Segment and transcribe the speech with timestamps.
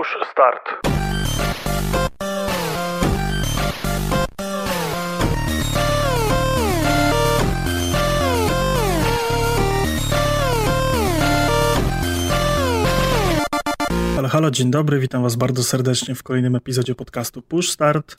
[0.00, 0.64] Push Start.
[14.14, 18.14] Halo, halo, dzień dobry, witam Was bardzo serdecznie w kolejnym epizodzie podcastu Push Start.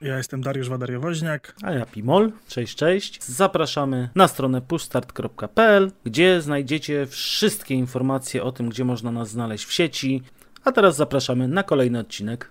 [0.00, 1.54] Ja jestem Dariusz Wadariowoźniak.
[1.62, 2.32] A ja Pimol.
[2.48, 3.24] Cześć, cześć.
[3.24, 9.72] Zapraszamy na stronę pushstart.pl, gdzie znajdziecie wszystkie informacje o tym, gdzie można nas znaleźć w
[9.72, 10.22] sieci.
[10.64, 12.50] A teraz zapraszamy na kolejny odcinek.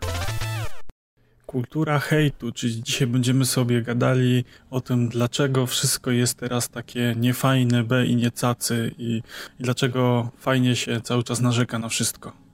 [1.46, 7.84] Kultura hejtu, czyli dzisiaj będziemy sobie gadali o tym, dlaczego wszystko jest teraz takie niefajne,
[7.84, 9.22] B i niecacy i,
[9.60, 12.49] i dlaczego fajnie się cały czas narzeka na wszystko.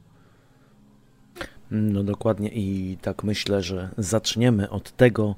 [1.72, 5.36] No dokładnie i tak myślę, że zaczniemy od tego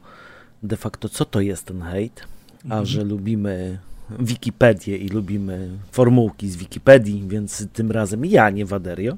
[0.63, 2.23] de facto, co to jest ten hejt,
[2.63, 2.85] a Mhm.
[2.85, 3.79] że lubimy
[4.19, 9.17] Wikipedię i lubimy formułki z Wikipedii, więc tym razem ja, nie Waderio,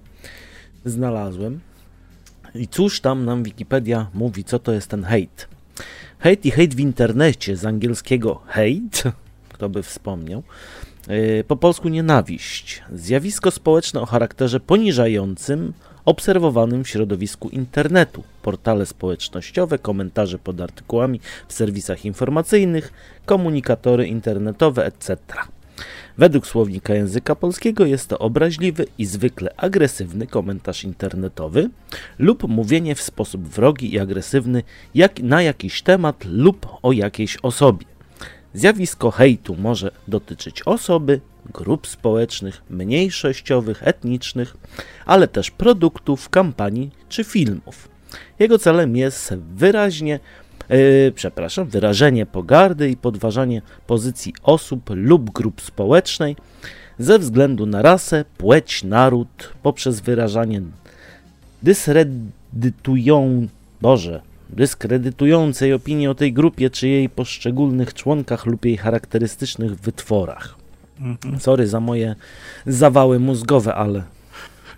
[0.86, 1.60] znalazłem.
[2.56, 5.48] I cóż tam nam Wikipedia mówi, co to jest ten hejt?
[6.20, 9.12] Hejt i hejt w internecie, z angielskiego hate,
[9.50, 10.44] kto by wspomniał,
[11.08, 12.84] yy, po polsku nienawiść.
[12.94, 15.74] Zjawisko społeczne o charakterze poniżającym,
[16.10, 18.24] obserwowanym w środowisku internetu.
[18.42, 22.94] Portale społecznościowe, komentarze pod artykułami w serwisach informacyjnych,
[23.26, 25.18] komunikatory internetowe, etc.
[26.18, 31.70] Według słownika języka polskiego jest to obraźliwy i zwykle agresywny komentarz internetowy
[32.20, 34.64] lub mówienie w sposób wrogi i agresywny
[34.96, 37.86] jak na jakiś temat lub o jakiejś osobie.
[38.54, 41.22] Zjawisko hejtu może dotyczyć osoby,
[41.54, 44.58] grup społecznych, mniejszościowych, etnicznych,
[45.06, 47.90] ale też produktów, kampanii czy filmów.
[48.40, 50.20] Jego celem jest wyraźnie,
[50.70, 56.36] yy, przepraszam, wyrażenie pogardy i podważanie pozycji osób lub grup społecznej
[57.00, 60.62] ze względu na rasę, płeć, naród poprzez wyrażanie
[61.64, 63.48] dyskredytują,
[63.82, 70.56] Boże, dyskredytującej opinii o tej grupie czy jej poszczególnych członkach lub jej charakterystycznych wytworach.
[71.00, 71.40] Mhm.
[71.40, 72.16] Sorry za moje
[72.68, 74.04] zawały mózgowe, ale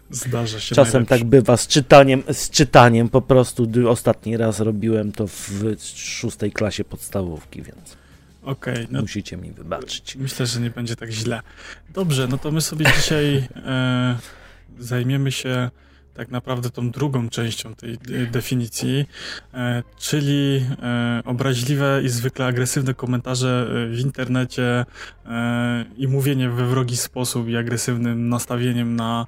[0.10, 1.20] Zdarza się czasem najlepsze.
[1.20, 3.68] tak bywa z czytaniem, z czytaniem po prostu.
[3.90, 5.64] Ostatni raz robiłem to w
[5.96, 7.98] szóstej klasie podstawówki, więc
[8.44, 10.16] Okej, no musicie mi wybaczyć.
[10.16, 11.42] myślę, że nie będzie tak źle.
[11.94, 14.18] Dobrze, no to my sobie dzisiaj e,
[14.80, 15.70] zajmiemy się
[16.14, 17.98] tak naprawdę tą drugą częścią tej e,
[18.32, 19.06] definicji,
[19.54, 24.86] e, czyli e, obraźliwe i zwykle agresywne komentarze w internecie
[25.98, 29.28] i mówienie we wrogi sposób i agresywnym nastawieniem na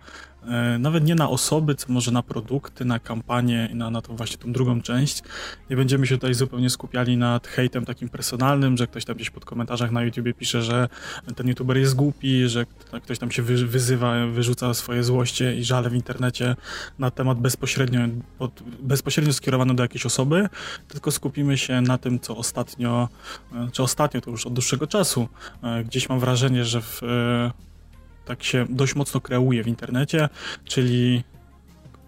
[0.80, 4.38] nawet nie na osoby, co może na produkty, na kampanię i na, na tą właśnie
[4.38, 5.24] tą drugą część.
[5.70, 9.46] Nie będziemy się tutaj zupełnie skupiali nad hejtem takim personalnym, że ktoś tam gdzieś pod
[9.46, 10.90] komentarzach na YouTubie pisze, że
[11.36, 12.66] ten youtuber jest głupi, że
[13.04, 16.56] ktoś tam się wy, wyzywa, wyrzuca swoje złoście i żale w internecie
[17.00, 18.00] na temat bezpośrednio,
[18.38, 20.50] pod, bezpośrednio skierowany do jakiejś osoby,
[20.88, 23.10] tylko skupimy się na tym, co ostatnio,
[23.54, 25.28] e, czy ostatnio, to już od dłuższego czasu,
[25.64, 27.73] e, gdzieś mam wrażenie, że w, e,
[28.26, 30.30] tak się dość mocno kreuje w internecie,
[30.66, 31.24] czyli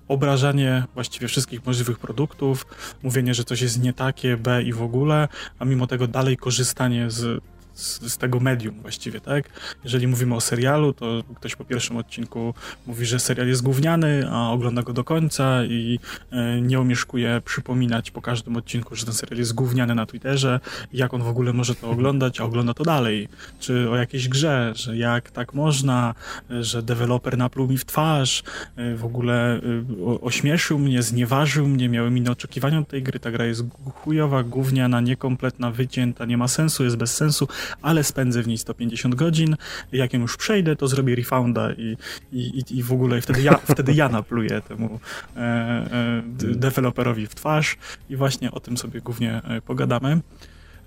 [0.08, 2.66] obrażanie właściwie wszystkich możliwych produktów,
[3.04, 5.28] mówienie, że coś jest nie takie, B i w ogóle,
[5.60, 7.44] a mimo tego dalej korzystanie z,
[7.76, 9.50] z, z tego medium właściwie, tak?
[9.84, 12.54] Jeżeli mówimy o serialu, to ktoś po pierwszym odcinku
[12.88, 16.00] mówi, że serial jest gówniany, a ogląda go do końca i
[16.32, 20.60] e, nie omieszkuje przypominać po każdym odcinku, że ten serial jest gówniany na Twitterze,
[20.94, 23.28] jak on w ogóle może to oglądać, a ogląda to dalej.
[23.60, 26.14] Czy o jakiejś grze, że jak tak można,
[26.62, 28.44] że deweloper napluł mi w twarz,
[28.76, 29.60] e, w ogóle e,
[30.06, 33.64] o- ośmieszył mnie, znieważył mnie, miałem inne oczekiwania od tej gry, ta gra jest
[33.94, 37.48] chujowa, gówniana, niekompletna, wycięta, nie ma sensu, jest bez sensu,
[37.82, 39.56] ale spędzę w niej 150 godzin,
[39.92, 41.98] jak ją już przejdę, to zrobię refounda i,
[42.32, 45.00] i, i- w ogóle wtedy ja, wtedy ja napluję temu
[45.36, 47.78] e, e, d- deweloperowi w twarz
[48.10, 50.20] i właśnie o tym sobie głównie e, pogadamy.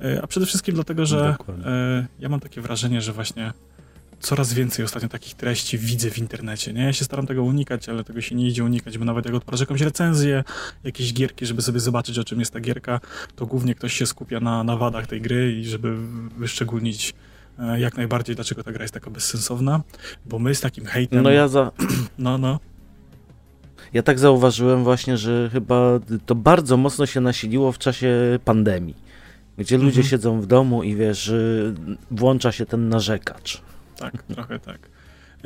[0.00, 1.67] E, a przede wszystkim dlatego, że Dokładnie.
[1.67, 3.53] e, ja mam takie wrażenie, że właśnie
[4.21, 6.83] coraz więcej ostatnio takich treści widzę w internecie, nie?
[6.83, 9.62] Ja się staram tego unikać, ale tego się nie idzie unikać, bo nawet jak odparzę
[9.62, 10.44] jakąś recenzję,
[10.85, 13.00] jakieś gierki, żeby sobie zobaczyć, o czym jest ta gierka,
[13.37, 15.97] to głównie ktoś się skupia na, na wadach tej gry i żeby
[16.37, 17.15] wyszczególnić
[17.59, 19.82] e, jak najbardziej, dlaczego ta gra jest taka bezsensowna,
[20.26, 21.23] bo my z takim hejtem...
[21.23, 21.73] No ja za,
[22.19, 22.61] No, no.
[23.93, 28.97] Ja tak zauważyłem właśnie, że chyba to bardzo mocno się nasiliło w czasie pandemii,
[29.59, 30.06] gdzie ludzie Mhm.
[30.06, 31.75] siedzą w domu i wiesz, y,
[32.11, 33.62] włącza się ten narzekacz.
[33.99, 34.89] Tak, trochę tak.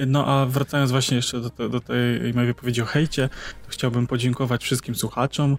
[0.07, 3.29] No a wracając właśnie jeszcze do, te, do tej mojej wypowiedzi o hejcie,
[3.65, 5.59] to chciałbym podziękować wszystkim słuchaczom.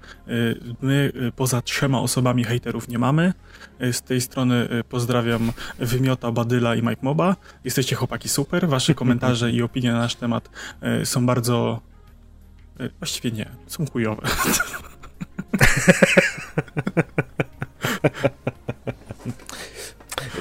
[0.82, 3.34] My poza trzema osobami hejterów nie mamy.
[3.92, 7.36] Z tej strony pozdrawiam Wymiota, Badyla i Mike Moba.
[7.64, 8.68] Jesteście chłopaki super.
[8.68, 10.50] Wasze komentarze i opinie na nasz temat
[11.04, 11.82] są bardzo...
[13.00, 14.28] Właściwie nie, są chujowe.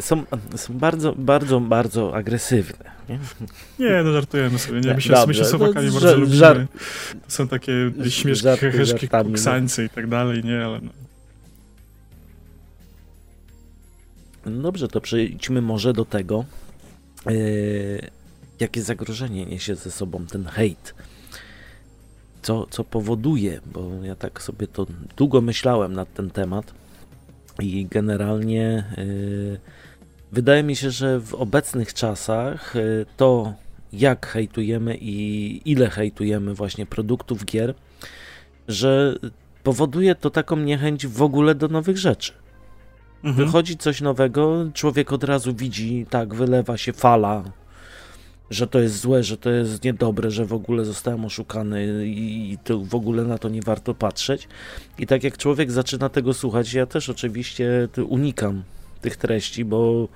[0.02, 0.22] Są,
[0.56, 2.90] są bardzo, bardzo, bardzo agresywne.
[3.08, 3.18] Nie,
[3.78, 4.80] nie no żartujemy sobie.
[4.80, 4.94] Nie?
[4.94, 6.36] My się, Dobrze, my się no, bardzo lubimy.
[6.36, 6.60] Żart,
[7.28, 7.72] są takie
[8.08, 9.24] śmieszki, heheszki, no.
[9.24, 10.64] kuksańcy i tak dalej, nie?
[10.64, 10.90] Ale no.
[14.46, 16.44] no dobrze, to przejdźmy może do tego,
[17.26, 18.10] yy,
[18.60, 20.94] jakie zagrożenie niesie ze sobą ten hejt
[22.42, 26.74] co, co powoduje, bo ja tak sobie to długo myślałem nad ten temat
[27.60, 29.60] i generalnie yy,
[30.32, 33.54] wydaje mi się, że w obecnych czasach yy, to
[33.92, 37.74] jak hejtujemy i ile hejtujemy właśnie produktów gier,
[38.68, 39.16] że
[39.62, 42.32] powoduje to taką niechęć w ogóle do nowych rzeczy.
[43.24, 43.46] Mhm.
[43.46, 47.44] Wychodzi coś nowego, człowiek od razu widzi, tak, wylewa się fala
[48.52, 52.78] że to jest złe, że to jest niedobre, że w ogóle zostałem oszukany i to
[52.78, 54.48] w ogóle na to nie warto patrzeć.
[54.98, 58.62] I tak jak człowiek zaczyna tego słuchać, ja też oczywiście unikam
[59.02, 60.08] tych treści, bo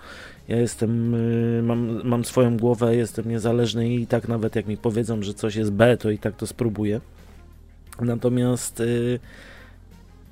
[0.48, 5.22] ja jestem, y, mam, mam swoją głowę, jestem niezależny i tak nawet jak mi powiedzą,
[5.22, 7.00] że coś jest B, to i tak to spróbuję.
[8.00, 9.18] Natomiast y,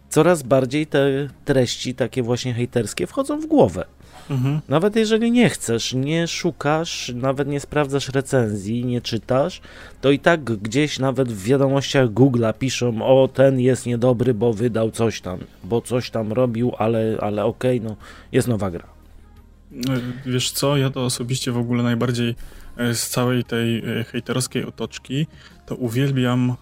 [0.09, 3.85] coraz bardziej te treści takie właśnie hejterskie wchodzą w głowę.
[4.31, 4.61] Mhm.
[4.69, 9.61] Nawet jeżeli nie chcesz, nie szukasz, nawet nie sprawdzasz recenzji, nie czytasz,
[10.01, 14.91] to i tak gdzieś nawet w wiadomościach Google'a piszą, o ten jest niedobry, bo wydał
[14.91, 17.97] coś tam, bo coś tam robił, ale, ale okej, okay, no
[18.33, 18.85] jest nowa gra.
[19.75, 22.35] E, wiesz co, ja to osobiście w ogóle najbardziej
[22.77, 25.27] e, z całej tej e, hejterowskiej otoczki
[25.67, 26.55] to uwielbiam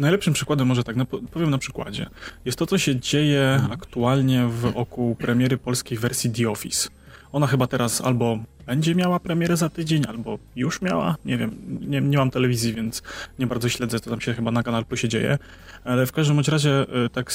[0.00, 2.06] Najlepszym przykładem może tak, no, powiem na przykładzie.
[2.44, 3.72] Jest to, co się dzieje mhm.
[3.72, 6.88] aktualnie wokół premiery polskiej wersji The Office.
[7.32, 11.16] Ona chyba teraz albo będzie miała premierę za tydzień, albo już miała.
[11.24, 13.02] Nie wiem, nie, nie mam telewizji, więc
[13.38, 15.38] nie bardzo śledzę, co tam się chyba na kanale się dzieje.
[15.84, 17.32] Ale w każdym razie, e, tak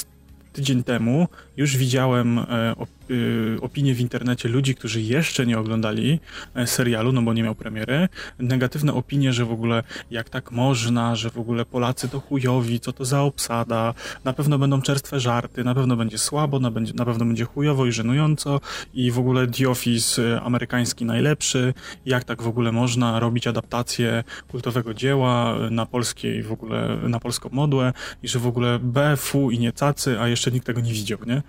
[0.54, 1.28] tydzień temu
[1.58, 2.76] już widziałem e,
[3.12, 6.20] Y, opinie w internecie ludzi, którzy jeszcze nie oglądali
[6.56, 8.10] e, serialu, no bo nie miał premiery,
[8.40, 12.94] negatywne opinie, że w ogóle jak tak można, że w ogóle Polacy to chujowi, co
[12.94, 13.94] to za obsada,
[14.24, 17.86] na pewno będą czerstwe żarty, na pewno będzie słabo, na, będzie, na pewno będzie chujowo
[17.86, 18.62] i żenująco
[18.94, 21.74] i w ogóle The Office y, amerykański najlepszy,
[22.06, 27.20] jak tak w ogóle można robić adaptację kultowego dzieła y, na polskiej w ogóle, na
[27.20, 27.94] polską modłę
[28.24, 31.42] i że w ogóle BFU i nie cacy, a jeszcze nikt tego nie widział, nie?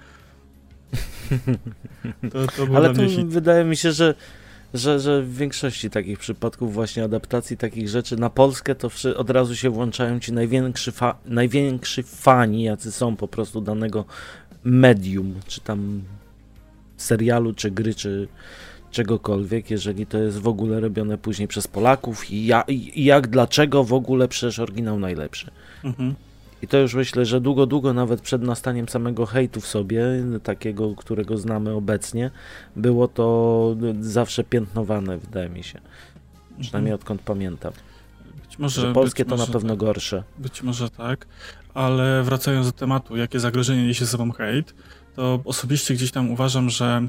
[2.32, 4.14] To, to Ale to wydaje mi się, że,
[4.74, 9.56] że, że w większości takich przypadków właśnie adaptacji takich rzeczy na Polskę to od razu
[9.56, 14.04] się włączają ci największy, fa największy fani, jacy są po prostu danego
[14.64, 16.02] medium, czy tam
[16.96, 18.28] serialu, czy gry, czy
[18.90, 23.84] czegokolwiek, jeżeli to jest w ogóle robione później przez Polaków i, ja, i jak, dlaczego
[23.84, 25.50] w ogóle przecież oryginał najlepszy.
[25.84, 26.14] Mhm.
[26.66, 30.04] I to już myślę, że długo, długo nawet przed nastaniem samego hejtu w sobie,
[30.42, 32.30] takiego, którego znamy obecnie,
[32.76, 35.80] było to zawsze piętnowane, wydaje mi się.
[36.60, 36.94] Przynajmniej mhm.
[36.94, 37.72] odkąd pamiętam.
[38.44, 39.78] Być może, że polskie to na pewno tak.
[39.78, 40.22] gorsze.
[40.38, 41.26] Być może tak,
[41.74, 44.74] ale wracając do tematu, jakie zagrożenie niesie ze sobą hejt,
[45.16, 47.08] to osobiście gdzieś tam uważam, że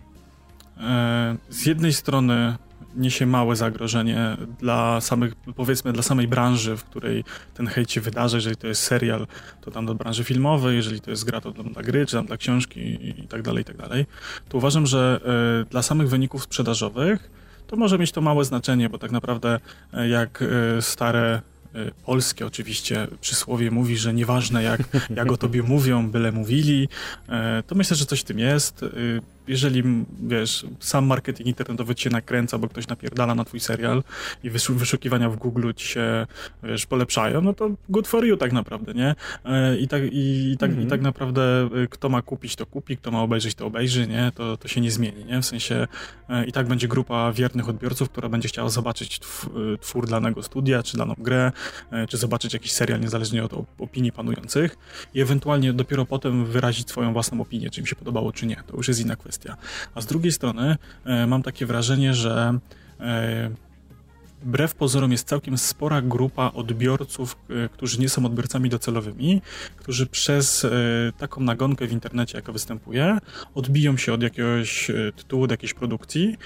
[0.78, 2.56] e, z jednej strony
[2.98, 7.24] niesie małe zagrożenie dla samych, powiedzmy, dla samej branży, w której
[7.54, 8.38] ten hejt się wydarzy.
[8.38, 9.28] Jeżeli to jest serial,
[9.62, 12.26] to tam do branży filmowej, jeżeli to jest gra, to tam dla gry, czy tam
[12.26, 12.80] dla książki
[13.20, 14.06] i tak dalej, i tak dalej.
[14.50, 15.20] To uważam, że
[15.62, 17.30] y, dla samych wyników sprzedażowych
[17.68, 19.60] to może mieć to małe znaczenie, bo tak naprawdę
[19.94, 21.42] y, jak y, stare
[22.06, 26.90] polskie oczywiście przysłowie mówi, że nieważne jak, jak o tobie mówią, byle mówili,
[27.68, 28.86] to myślę, że coś w tym jest
[29.48, 29.84] jeżeli,
[30.28, 34.04] wiesz, sam marketing internetowy cię nakręca, bo ktoś napierdala na twój serial
[34.44, 36.28] i wyszukiwania w Google ci się,
[36.64, 39.16] wiesz, polepszają, no to good for you tak naprawdę, nie?
[39.46, 40.88] E, I tak, i, i tak, mhm.
[40.88, 44.32] i tak naprawdę e, kto ma kupić, to kupi, kto ma obejrzeć, to obejrzy, nie?
[44.36, 45.42] To, to się nie zmieni, nie?
[45.42, 45.88] W sensie
[46.30, 49.20] e, i tak będzie grupa wiernych odbiorców, która będzie chciała zobaczyć
[49.82, 51.52] twór danego studia, czy daną grę,
[52.10, 54.78] czy zobaczyć jakiś serial, niezależnie od opinii panujących
[55.14, 58.56] i ewentualnie dopiero potem wyrazić swoją własną opinię, czy im się podobało, czy nie.
[58.68, 59.58] To już jest inna kwestia kwestia.
[59.96, 62.60] A z drugiej strony e, mam takie wrażenie, że
[63.00, 63.52] e,
[64.42, 69.42] wbrew pozorom jest całkiem spora grupa odbiorców, e, którzy nie są odbiorcami docelowymi,
[69.78, 70.68] którzy przez
[71.18, 73.18] taką nagonkę w internecie, jaka występuje,
[73.56, 76.38] odbiją się od jakiegoś tytułu, od jakiejś produkcji,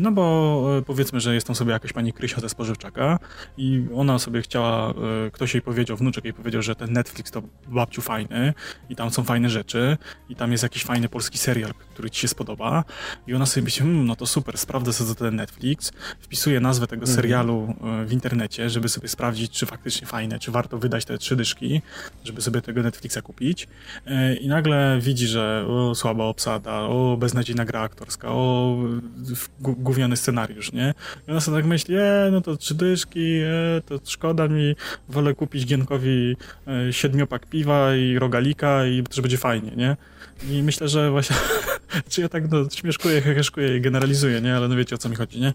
[0.00, 3.18] no bo powiedzmy, że jest tam sobie jakaś pani Krysia ze Spożywczaka
[3.56, 4.94] i ona sobie chciała,
[5.32, 8.54] ktoś jej powiedział, wnuczek jej powiedział, że ten Netflix to babciu fajny
[8.88, 9.96] i tam są fajne rzeczy
[10.28, 12.84] i tam jest jakiś fajny polski serial, który ci się spodoba
[13.26, 17.02] i ona sobie myśli, hmm, no to super, sprawdzę sobie ten Netflix, wpisuje nazwę tego
[17.02, 17.16] mhm.
[17.16, 21.36] serialu e, w internecie, żeby sobie sprawdzić, czy faktycznie fajne, czy warto wydać te trzy
[21.36, 21.82] dyszki,
[22.24, 23.68] żeby sobie tego Netflixa kupić.
[24.06, 28.76] E, I nagle widzi, że o, słaba obsada, o, beznadziejna gra aktorska, o,
[29.78, 30.94] gówniany scenariusz, nie?
[31.28, 34.76] I ona sobie tak myśli, e, no to trzy dyszki, e, to szkoda mi,
[35.08, 39.96] wolę kupić Gienkowi e, siedmiopak piwa i rogalika i to będzie fajnie, nie?
[40.50, 41.36] I myślę, że właśnie,
[42.10, 44.56] czy ja tak no, śmieszkuję, heheszkuję i generalizuję, nie?
[44.56, 45.52] Ale no wiecie o co mi chodzi, nie?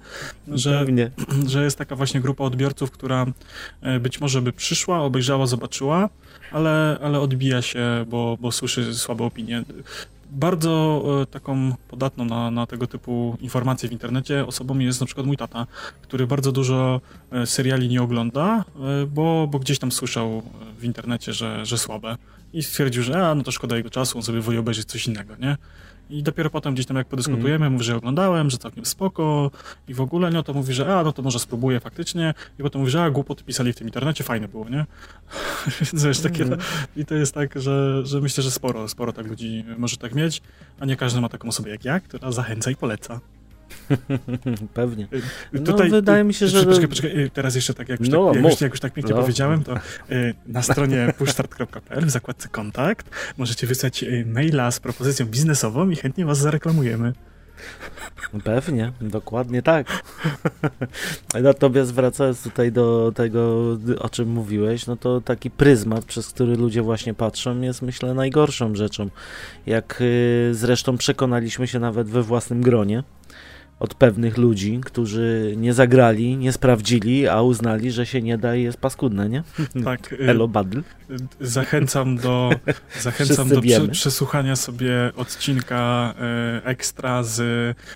[0.47, 0.85] Że,
[1.47, 3.25] że jest taka właśnie grupa odbiorców, która
[3.81, 6.09] e, być może by przyszła, obejrzała, zobaczyła,
[6.51, 9.63] ale, ale odbija się, bo, bo słyszy słabe opinie.
[10.33, 15.27] Bardzo e, taką podatną na, na tego typu informacje w internecie osobą jest na przykład
[15.27, 15.67] mój tata,
[16.01, 18.65] który bardzo dużo e, seriali nie ogląda,
[19.07, 20.43] bo, bo gdzieś tam słyszał
[20.79, 22.17] w internecie, że, że słabe
[22.53, 25.35] i stwierdził, że a, no to szkoda jego czasu, on sobie woli obejrzeć coś innego,
[25.39, 25.57] nie?
[26.09, 27.73] I dopiero potem gdzieś tam jak podyskutujemy, mm.
[27.73, 29.51] mówi, że oglądałem, że całkiem spoko
[29.87, 32.81] i w ogóle, no to mówi, że a, no to może spróbuję faktycznie i potem
[32.81, 34.85] mówi, że a, głupoty pisali w tym internecie, fajne było, nie?
[35.81, 36.59] Więc wiesz, takie, mm.
[36.95, 40.41] i to jest tak, że, że myślę, że sporo, sporo tak ludzi może tak mieć,
[40.79, 43.19] a nie każdy ma taką osobę jak ja, która zachęca i poleca.
[44.73, 45.03] Pewnie.
[45.03, 45.21] Y,
[45.53, 46.65] no, Tutaj, wydaje mi się, że...
[46.65, 49.15] Poczekaj, poczekaj, teraz jeszcze tak, jak już, no, tak, jak już, jak już tak pięknie
[49.15, 49.21] no.
[49.21, 49.75] powiedziałem, to
[50.11, 55.95] y, na stronie pushstart.pl w zakładce kontakt możecie wysłać y, maila z propozycją biznesową i
[55.95, 57.13] chętnie was zareklamujemy.
[58.43, 60.03] Pewnie, dokładnie tak.
[61.43, 66.81] Natomiast wracając tutaj do tego, o czym mówiłeś, no to taki pryzmat, przez który ludzie
[66.81, 69.09] właśnie patrzą, jest myślę najgorszą rzeczą.
[69.65, 70.03] Jak
[70.51, 73.03] zresztą przekonaliśmy się nawet we własnym gronie
[73.83, 78.63] od pewnych ludzi, którzy nie zagrali, nie sprawdzili, a uznali, że się nie da i
[78.63, 79.43] jest paskudne, nie?
[79.85, 80.15] Tak.
[80.19, 80.81] Elo Badl.
[81.41, 82.51] Zachęcam do,
[83.01, 83.61] zachęcam do
[83.91, 87.41] przesłuchania sobie odcinka e, ekstra z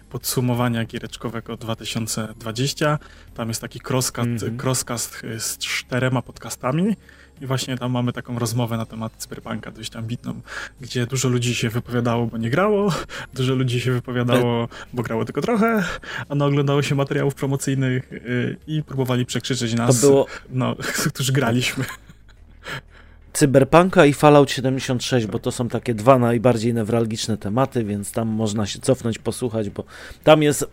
[0.10, 3.00] podsumowania giereczkowego 2020.
[3.34, 4.64] Tam jest taki crosscast, mm -hmm.
[4.64, 6.96] crosscast z czterema podcastami
[7.42, 10.42] i właśnie tam mamy taką rozmowę na temat cyberpunka dość ambitną,
[10.82, 12.94] gdzie dużo ludzi się wypowiadało, bo nie grało,
[13.34, 15.84] dużo ludzi się wypowiadało, bo grało tylko trochę,
[16.30, 20.26] a no oglądało się materiałów promocyjnych y, i próbowali przekrzyczeć nas, to było...
[20.50, 20.76] no,
[21.14, 21.86] którzy graliśmy.
[23.34, 28.66] Cyberpunka i Fallout 76, bo to są takie dwa najbardziej newralgiczne tematy, więc tam można
[28.66, 29.84] się cofnąć, posłuchać, bo
[30.24, 30.66] tam jest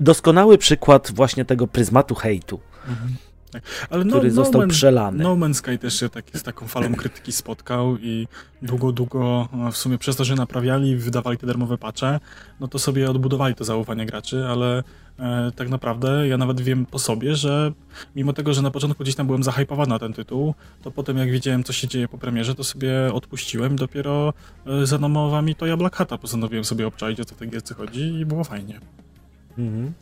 [0.00, 2.60] doskonały przykład właśnie tego pryzmatu hejtu.
[2.88, 3.16] Mhm.
[3.50, 3.62] Tak.
[3.90, 5.24] Ale no, który no, został Man, przelany.
[5.24, 8.28] No Man's Sky też się tak, z taką falą krytyki spotkał i
[8.62, 12.20] długo, długo w sumie przez to, że naprawiali, wydawali te darmowe patche,
[12.60, 14.82] no to sobie odbudowali to zaufanie graczy, ale
[15.18, 17.72] e, tak naprawdę ja nawet wiem po sobie, że
[18.16, 21.30] mimo tego, że na początku gdzieś tam byłem zahypowany na ten tytuł, to potem jak
[21.30, 24.32] widziałem, co się dzieje po premierze, to sobie odpuściłem dopiero
[24.66, 27.74] e, za namowami to ja Black Hata postanowiłem sobie obczaić, o co w tej gierce
[27.74, 28.80] chodzi i było fajnie.
[29.58, 29.92] Mhm.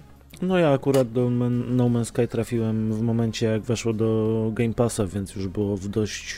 [0.42, 5.06] No ja akurat do No Man's Sky trafiłem w momencie jak weszło do Game Passa,
[5.06, 6.36] więc już było w dość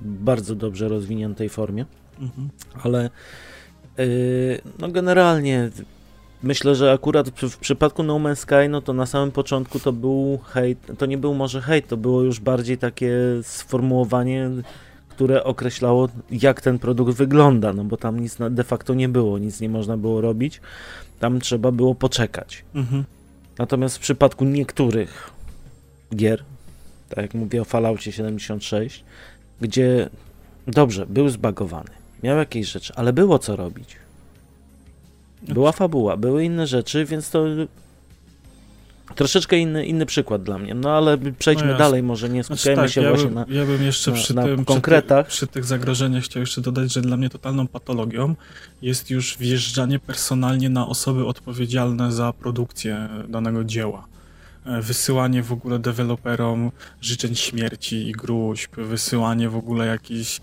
[0.00, 1.84] bardzo dobrze rozwiniętej formie.
[2.20, 2.48] Mhm.
[2.82, 3.10] Ale
[3.98, 5.70] yy, no generalnie
[6.42, 9.92] myślę, że akurat w, w, przypadku No Man's Sky, no to na samym początku to
[9.92, 14.50] był hejt, to nie był może hejt, to było już bardziej takie sformułowanie,
[15.08, 19.60] które określało jak ten produkt wygląda, no bo tam nic de facto nie było, nic
[19.60, 20.60] nie można było robić,
[21.18, 22.64] tam trzeba było poczekać.
[22.74, 23.04] Mhm.
[23.60, 25.30] Natomiast w przypadku niektórych
[26.16, 26.44] gier,
[27.08, 29.04] tak jak mówię o Falloutie 76,
[29.60, 30.08] gdzie
[30.66, 31.90] dobrze, był zbagowany,
[32.22, 33.96] miał jakieś rzeczy, ale było co robić.
[35.42, 37.44] Była fabuła, były inne rzeczy, więc to
[39.14, 40.74] troszeczkę inny, inny przykład dla mnie.
[40.74, 43.34] No ale przejdźmy no dalej, może nie znaczy skupiajmy znaczy, tak, się ja właśnie bym,
[43.34, 45.26] na Ja bym jeszcze na, przy, na tym, konkretach.
[45.26, 48.34] Przy, ty, przy tych zagrożeniach chciał jeszcze dodać, że dla mnie totalną patologią
[48.82, 54.06] jest już wjeżdżanie personalnie na osoby odpowiedzialne za produkcję danego dzieła
[54.64, 60.40] e, wysyłanie w ogóle deweloperom życzeń śmierci i gruźb, wysyłanie w ogóle jakichś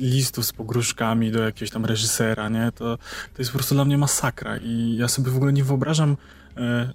[0.00, 2.72] listów z pogróżkami do jakiegoś tam reżysera, nie?
[2.74, 2.96] To,
[3.34, 6.16] to jest po prostu dla mnie masakra i ja sobie w ogóle nie wyobrażam
[6.56, 6.90] e,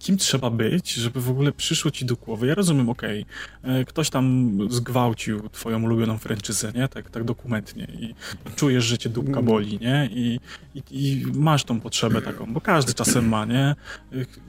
[0.00, 2.46] kim trzeba być, żeby w ogóle przyszło ci do głowy.
[2.46, 3.26] Ja rozumiem, okej,
[3.62, 6.88] okay, ktoś tam zgwałcił twoją ulubioną franczyzę, nie?
[6.88, 8.14] Tak, tak dokumentnie i,
[8.56, 10.08] czujesz, że cię dupka boli, nie?
[10.12, 10.40] I,
[10.74, 13.74] i, I, masz tą potrzebę taką, bo każdy czasem ma, nie?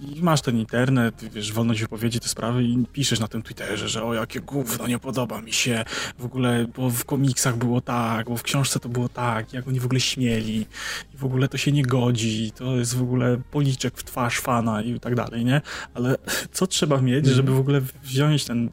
[0.02, 4.04] I masz ten internet, wiesz, wolność wypowiedzi, te sprawy i piszesz na tym Twitterze, że
[4.04, 5.86] o, jakie gówno, nie podoba mi się,
[6.20, 9.80] w ogóle, bo w komiksach było tak, bo w książce to było tak, jak oni
[9.80, 10.66] w ogóle śmieli
[11.14, 14.82] i w ogóle to się nie godzi, to jest w ogóle policzek w twarz fana
[14.82, 15.62] i tak dalej, nie?
[15.94, 16.18] Ale
[16.52, 17.36] co trzeba mieć, mhm.
[17.36, 18.70] żeby w ogóle wziąć ten,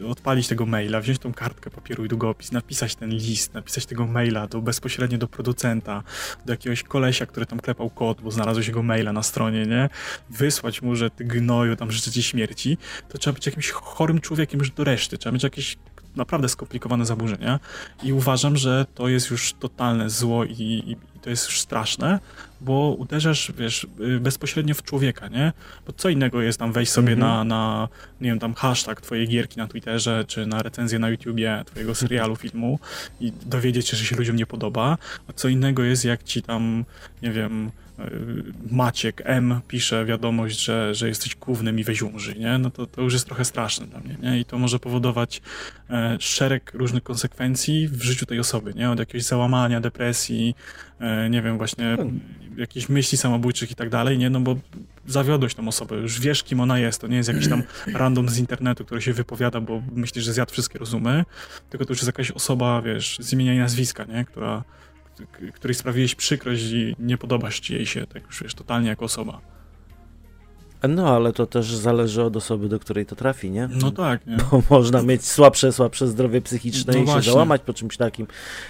[0.00, 4.06] y, odpalić tego maila, wziąć tą kartkę papieru i długopis, napisać ten list, napisać tego
[4.06, 6.02] maila do, bezpośrednio do producenta,
[6.46, 9.88] do jakiegoś kolesia, który tam klepał kod, bo znalazłeś jego maila na stronie, nie?
[10.30, 14.60] Wysłać mu, że ty gnoju tam życzę ci śmierci, to trzeba być jakimś chorym człowiekiem
[14.60, 15.76] już do reszty, trzeba mieć jakieś
[16.16, 17.60] naprawdę skomplikowane zaburzenia
[18.02, 22.18] i uważam, że to jest już totalne zło i, i, to jest już straszne,
[22.60, 25.52] bo uderzasz, wiesz, y, bezpośrednio w człowieka, nie?
[25.86, 27.22] Bo co innego jest tam wejść sobie mm -hmm.
[27.22, 27.88] na, na,
[28.20, 32.36] nie wiem, tam hashtag twojej gierki na Twitterze, czy na recenzję na YouTubie twojego serialu,
[32.36, 32.78] filmu
[33.20, 36.84] i dowiedzieć się, że się ludziom nie podoba, a co innego jest jak ci tam,
[37.22, 37.70] nie wiem,
[38.70, 42.58] Maciek M pisze wiadomość, że, że jesteś głównym i weź umrzyj, nie?
[42.58, 44.40] No to, to już jest trochę straszne dla mnie, nie?
[44.40, 45.42] I to może powodować
[45.90, 48.90] e, szereg różnych konsekwencji w życiu tej osoby, nie?
[48.90, 50.54] Od jakiegoś załamania, depresji,
[51.00, 52.20] e, nie wiem, właśnie hmm.
[52.56, 54.30] jakichś myśli samobójczych i tak dalej, nie?
[54.30, 54.56] No bo
[55.06, 57.62] zawiodłeś tą osobę, już wiesz, kim ona jest, to nie jest jakiś tam
[57.94, 61.24] random z internetu, który się wypowiada, bo myślisz, że zjadł wszystkie rozumy,
[61.70, 64.24] tylko to już jest jakaś osoba, wiesz, z imienia i nazwiska, nie?
[64.24, 64.64] Która
[65.52, 69.40] której sprawiłeś przykrość i nie podobasz ci jej się, tak już wiesz, totalnie jako osoba.
[70.88, 73.68] No, ale to też zależy od osoby, do której to trafi, nie?
[73.80, 74.36] No tak, nie?
[74.36, 77.22] Bo można mieć słabsze, słabsze zdrowie psychiczne no i właśnie.
[77.22, 78.26] się załamać po czymś takim.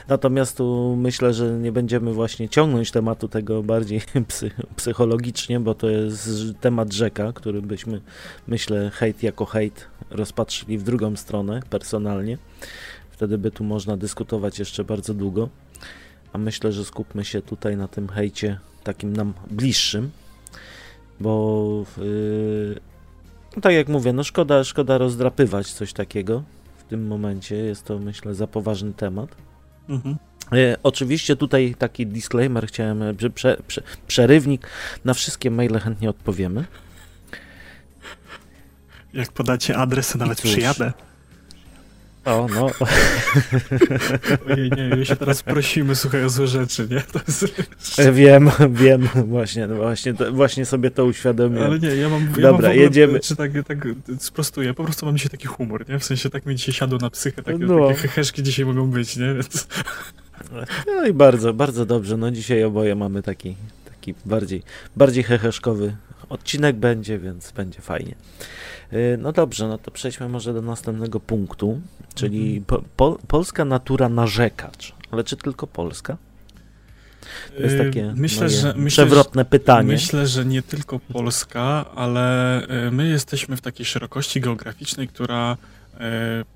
[0.08, 5.88] Natomiast tu myślę, że nie będziemy właśnie ciągnąć tematu tego bardziej psy, psychologicznie, bo to
[5.88, 8.00] jest temat rzeka, który byśmy,
[8.46, 12.38] myślę, hejt jako hejt rozpatrzyli w drugą stronę personalnie.
[13.10, 15.48] Wtedy by tu można dyskutować jeszcze bardzo długo
[16.34, 20.10] a myślę, że skupmy się tutaj na tym hejcie takim nam bliższym,
[21.20, 22.80] bo yy,
[23.56, 26.42] no tak jak mówię, no szkoda, szkoda rozdrapywać coś takiego
[26.78, 29.36] w tym momencie, jest to myślę za poważny temat.
[29.88, 30.16] Mhm.
[30.52, 33.02] E, oczywiście tutaj taki disclaimer chciałem,
[33.34, 34.66] prze, prze, przerywnik,
[35.04, 36.64] na wszystkie maile chętnie odpowiemy.
[39.12, 40.92] Jak podacie adres, to nawet przyjadę.
[42.24, 42.70] O, no.
[44.50, 47.00] Ojej, nie, my się teraz prosimy, słuchaj, o złe rzeczy, nie?
[47.00, 47.62] To jest...
[47.98, 51.66] E, wiem, wiem, właśnie, no właśnie, to, właśnie sobie to uświadomiłem.
[51.66, 53.20] Ale nie, ja mam, ja Dobra, mam ogóle, jedziemy.
[53.20, 53.88] Czy tak, tak
[54.18, 55.98] sprostuję, po prostu mam dzisiaj taki humor, nie?
[55.98, 57.88] W sensie tak mi dzisiaj siadło na psychę, takie, no.
[57.88, 59.34] takie heheszki dzisiaj mogą być, nie?
[59.34, 59.68] Więc...
[60.86, 64.62] No i bardzo, bardzo dobrze, no dzisiaj oboje mamy taki, taki bardziej,
[64.96, 65.96] bardziej heheszkowy
[66.28, 68.14] odcinek będzie, więc będzie fajnie.
[68.92, 71.80] Y, no dobrze, no to przejdźmy może do następnego punktu,
[72.14, 72.64] czyli mhm.
[72.64, 74.94] po, po, polska natura narzekacz.
[75.10, 76.16] Ale czy tylko polska?
[77.56, 79.92] To jest y, takie myślę, że, przewrotne myślę, pytanie.
[79.92, 85.56] Myślę, że nie tylko Polska, ale y, my jesteśmy w takiej szerokości geograficznej, która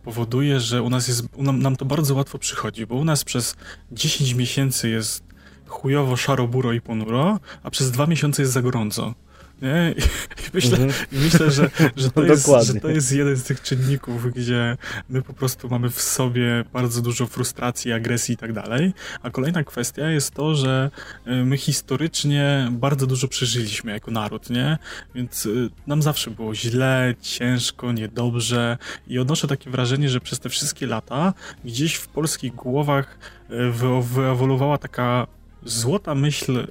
[0.05, 3.57] powoduje, że u nas jest, nam, nam to bardzo łatwo przychodzi, bo u nas przez
[3.93, 5.23] 10 miesięcy jest
[5.67, 9.14] chujowo, szaro, buro i ponuro, a przez dwa miesiące jest za gorąco.
[9.62, 9.94] Nie?
[9.99, 10.03] I
[10.55, 11.07] myślę, mhm.
[11.12, 14.77] myślę że, że, to jest, że to jest jeden z tych czynników, gdzie
[15.09, 18.92] my po prostu mamy w sobie bardzo dużo frustracji, agresji i tak dalej.
[19.23, 20.90] A kolejna kwestia jest to, że
[21.27, 24.79] y, my historycznie bardzo dużo przeżyliśmy jako naród, nie?
[25.14, 30.49] Więc y, nam zawsze było źle, ciężko, niedobrze i odnoszę takie wrażenie, że przez te
[30.49, 33.18] wszystkie lata gdzieś w polskich głowach
[33.51, 35.27] y, wyewoluowała taka
[35.64, 36.66] złota myśl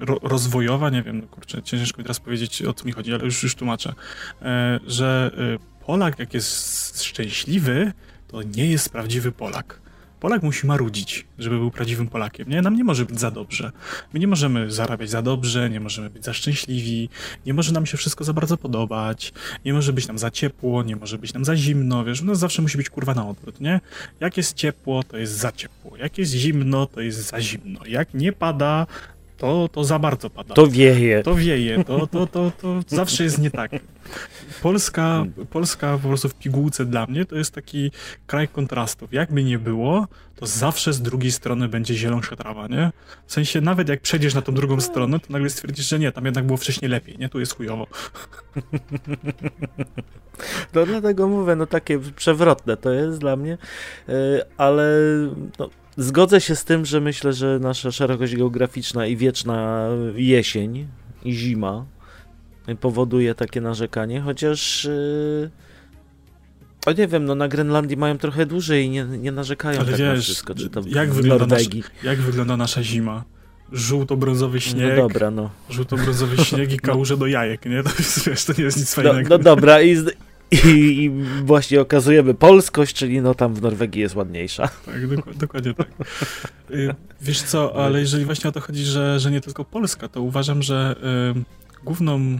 [0.00, 3.24] ro, rozwojowa, nie wiem, no kurczę, ciężko mi teraz powiedzieć o co mi chodzi, ale
[3.24, 3.94] już, już tłumaczę,
[4.42, 7.92] e, że e, Polak jak jest szczęśliwy,
[8.28, 9.84] to nie jest prawdziwy Polak.
[10.24, 12.48] Polak musi marudzić, żeby był prawdziwym Polakiem.
[12.48, 12.62] Nie?
[12.62, 13.72] Nam nie może być za dobrze.
[14.12, 17.08] My nie możemy zarabiać za dobrze, nie możemy być za szczęśliwi,
[17.46, 19.32] nie może nam się wszystko za bardzo podobać,
[19.64, 22.62] nie może być nam za ciepło, nie może być nam za zimno, wiesz, no zawsze
[22.62, 23.80] musi być kurwa na odwrót, nie?
[24.20, 28.14] Jak jest ciepło, to jest za ciepło, jak jest zimno, to jest za zimno, jak
[28.14, 28.86] nie pada,
[29.44, 30.54] to, to za bardzo pada.
[30.54, 31.22] To wieje.
[31.22, 33.72] To wieje, to, to, to, to zawsze jest nie tak.
[34.62, 37.90] Polska, Polska po prostu w pigułce dla mnie to jest taki
[38.26, 39.12] kraj kontrastów.
[39.12, 42.92] Jakby nie było, to zawsze z drugiej strony będzie zielonsza trawa, nie?
[43.26, 46.24] W sensie nawet jak przejdziesz na tą drugą stronę, to nagle stwierdzisz, że nie, tam
[46.24, 47.28] jednak było wcześniej lepiej, nie?
[47.28, 47.86] Tu jest chujowo.
[50.74, 53.58] No dlatego mówię, no takie przewrotne to jest dla mnie,
[54.08, 54.84] y, ale
[55.58, 60.86] no, Zgodzę się z tym, że myślę, że nasza szerokość geograficzna i wieczna jesień
[61.24, 61.84] i zima
[62.80, 65.50] powoduje takie narzekanie, chociaż yy,
[66.86, 69.98] o nie wiem, no na Grenlandii mają trochę dłużej i nie, nie narzekają Ale tak
[70.00, 71.62] wiesz, na wszystko, czy to jak wygląda, nasz,
[72.02, 73.24] jak wygląda nasza zima?
[73.72, 75.50] Żółto-brązowy śnieg, No dobra, no.
[75.70, 77.82] żółto-brązowy śnieg i kałuże do jajek, nie?
[77.82, 79.28] To, jest, wiesz, to nie jest nic No, fajnego.
[79.28, 79.96] no dobra, i,
[80.64, 81.10] i, i
[81.44, 84.68] właśnie okazujemy polskość, czyli no tam w Norwegii jest ładniejsza.
[84.86, 85.88] Tak, dokładnie, dokładnie tak.
[86.70, 90.22] Y, Wiesz co, ale jeżeli właśnie o to chodzi, że, że nie tylko Polska, to
[90.22, 90.96] uważam, że
[91.36, 92.38] y, główną y,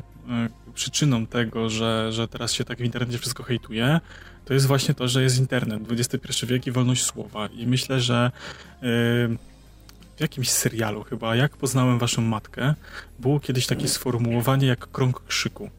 [0.75, 4.01] przyczyną tego, że, że teraz się tak w internecie wszystko hejtuje,
[4.45, 7.47] to jest właśnie to, że jest internet, XXI wiek i wolność słowa.
[7.47, 8.31] I myślę, że
[8.77, 8.81] y,
[10.17, 12.75] w jakimś serialu chyba, jak poznałem waszą matkę,
[13.19, 15.71] było kiedyś takie sformułowanie jak krąg krzyku.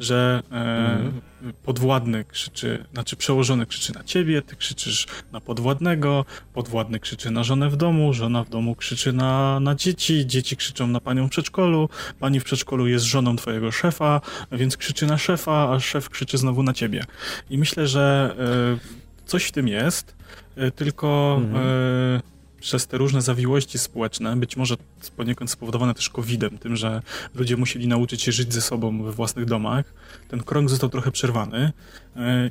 [0.00, 1.22] Że e, Mhm.
[1.64, 7.70] podwładny krzyczy, znaczy przełożony krzyczy na ciebie, ty krzyczysz na podwładnego, podwładny krzyczy na żonę
[7.70, 11.88] w domu, żona w domu krzyczy na, na dzieci, dzieci krzyczą na panią w przedszkolu,
[12.20, 14.20] pani w przedszkolu jest żoną twojego szefa,
[14.52, 17.04] więc krzyczy na szefa, a szef krzyczy znowu na ciebie.
[17.50, 20.14] I myślę, że e, coś w tym jest,
[20.56, 21.66] e, tylko Mhm.
[21.66, 22.33] e,
[22.64, 24.74] przez te różne zawiłości społeczne, być może
[25.16, 27.02] poniekąd spowodowane też COVID-em, tym, że
[27.34, 29.94] ludzie musieli nauczyć się żyć ze sobą we własnych domach,
[30.28, 31.72] ten krąg został trochę przerwany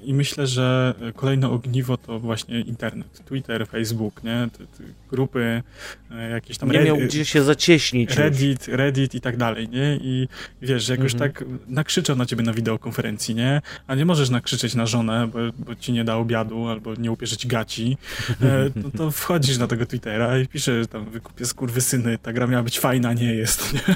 [0.04, 4.48] i myślę, że kolejne ogniwo to właśnie internet, Twitter, Facebook, nie?
[4.58, 5.64] Te, te grupy,
[6.12, 8.16] e, jakieś tam Nie Red- miał gdzie się zacieśnić.
[8.16, 10.00] Reddit, Reddit i tak dalej, nie?
[10.02, 10.28] I
[10.62, 11.32] wiesz, że jakoś Mhm.
[11.32, 13.62] tak nakrzyczał na ciebie na wideokonferencji, nie?
[13.88, 17.38] A nie możesz nakrzyczeć na żonę, bo, bo ci nie da obiadu albo nie upierze
[17.38, 17.98] ci gaci,
[18.42, 22.64] e, no to wchodzisz na tego Twittera i piszesz tam wykupię skurwysyny, ta gra miała
[22.64, 23.96] być fajna, nie jest, nie?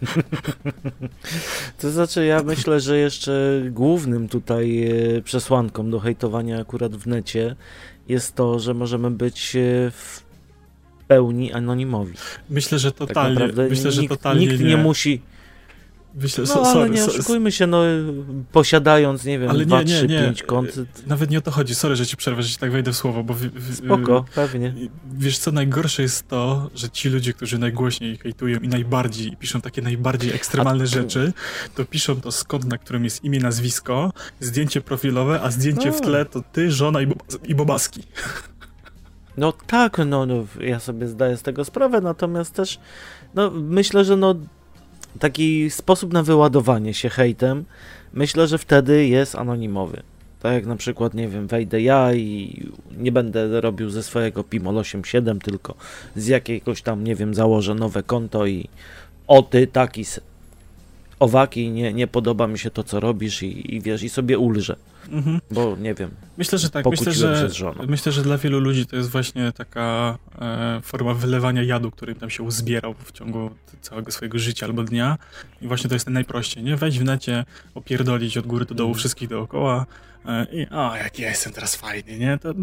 [1.80, 4.86] To znaczy, ja myślę, że jeszcze głównym tutaj
[5.16, 7.56] e, przesłanką do hejtowania akurat w necie
[8.08, 10.22] jest to, że możemy być e, w
[11.08, 12.14] pełni anonimowi.
[12.50, 15.22] Myślę, że Tak totalnie, naprawdę myślę, że nikt, totalnie nikt nie musi.
[16.14, 17.82] Myślę, No so, ale sorry, nie so, oszukujmy się, no
[18.52, 20.20] posiadając, nie wiem, ale 2, nie, nie, 3, nie.
[20.24, 20.72] 5 kont.
[21.06, 23.24] Nawet nie o to chodzi, sorry, że ci przerwę, że ci tak wejdę w słowo,
[23.24, 23.34] bo...
[23.34, 24.74] w- w- Spoko, pewnie.
[25.12, 29.60] Wiesz co, najgorsze jest to, że ci ludzie, którzy najgłośniej hejtują i najbardziej, i piszą
[29.60, 31.32] takie najbardziej ekstremalne A- rzeczy,
[31.74, 35.96] to piszą to z kod, na którym jest imię, nazwisko, zdjęcie profilowe, a zdjęcie w
[35.96, 36.00] A.
[36.00, 38.02] tle to ty, żona i, bob- i bobaski.
[39.36, 42.78] No tak, no, no ja sobie zdaję z tego sprawę, natomiast też
[43.34, 44.34] no, myślę, że no
[45.18, 47.64] taki sposób na wyładowanie się hejtem,
[48.12, 50.02] myślę, że wtedy jest anonimowy.
[50.40, 52.62] Tak jak na przykład, nie wiem, wejdę ja i
[52.96, 55.74] nie będę robił ze swojego Pimol 87, tylko
[56.16, 58.68] z jakiegoś tam, nie wiem, założę nowe konto i
[59.26, 60.04] o ty taki
[61.20, 64.76] owaki, nie, nie podoba mi się to, co robisz i, i wiesz, i sobie ulżę,
[65.10, 65.40] Mhm.
[65.50, 66.86] bo nie wiem, Myślę, że tak.
[66.86, 67.84] Myślę że, się z żoną.
[67.88, 72.30] myślę, że dla wielu ludzi to jest właśnie taka e, forma wylewania jadu, który tam
[72.30, 73.50] się uzbierał w ciągu
[73.82, 75.18] całego swojego życia albo dnia.
[75.62, 76.76] I właśnie to jest najprościej, nie?
[76.76, 78.98] Wejść w necie, opierdolić od góry do dołu Mhm.
[78.98, 79.86] wszystkich dookoła
[80.52, 82.38] i o, jak ja jestem teraz fajny, nie?
[82.38, 82.54] To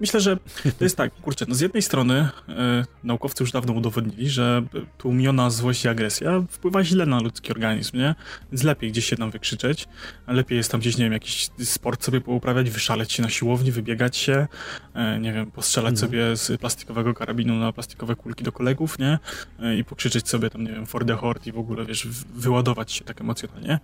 [0.00, 0.36] myślę, że
[0.78, 4.62] to jest tak, kurczę, no z jednej strony e, naukowcy już dawno udowodnili, że
[4.98, 8.14] tłumiona złość i agresja wpływa źle na ludzki organizm, nie?
[8.52, 9.88] Więc lepiej gdzieś się tam wykrzyczeć,
[10.26, 14.16] lepiej jest tam gdzieś, nie wiem, jakiś sport sobie pouprawiać, wyszaleć się na siłowni, wybiegać
[14.16, 14.46] się,
[14.94, 16.10] e, nie wiem, postrzelać Mhm.
[16.10, 19.18] sobie z plastikowego karabinu na plastikowe kulki do kolegów, nie?
[19.62, 22.92] E, I pokrzyczeć sobie tam, nie wiem, for the horde i w ogóle, wiesz, wyładować
[22.92, 23.78] się tak emocjonalnie.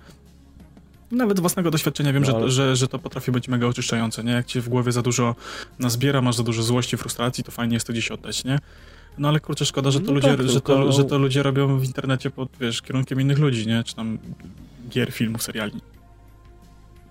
[1.12, 4.32] Nawet własnego doświadczenia wiem, No, że, ale- że, że to potrafi być mega oczyszczające, nie?
[4.32, 5.34] Jak ci w głowie za dużo
[5.78, 8.58] nazbiera, masz za dużo złości, frustracji, to fajnie jest to gdzieś oddać, nie?
[9.18, 11.78] No ale kurczę, szkoda, że to, No ludzie, tak, że, to, że to ludzie robią
[11.78, 13.84] w internecie pod, wiesz, kierunkiem innych ludzi, nie?
[13.84, 14.18] Czy tam
[14.90, 15.80] gier, filmów, seriali.